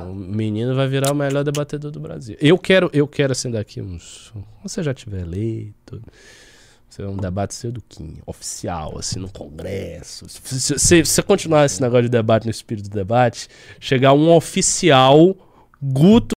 [0.07, 2.37] O menino vai virar o melhor debatedor do Brasil.
[2.39, 4.29] Eu quero, eu quero assim daqui uns.
[4.31, 5.99] Quando você já tiver eleito.
[6.89, 7.53] Ser um debate
[7.87, 10.25] Kim, oficial, assim, no Congresso.
[10.27, 13.47] Se você continuar esse negócio de debate no espírito do debate,
[13.79, 15.35] chegar um oficial
[15.81, 16.27] Guto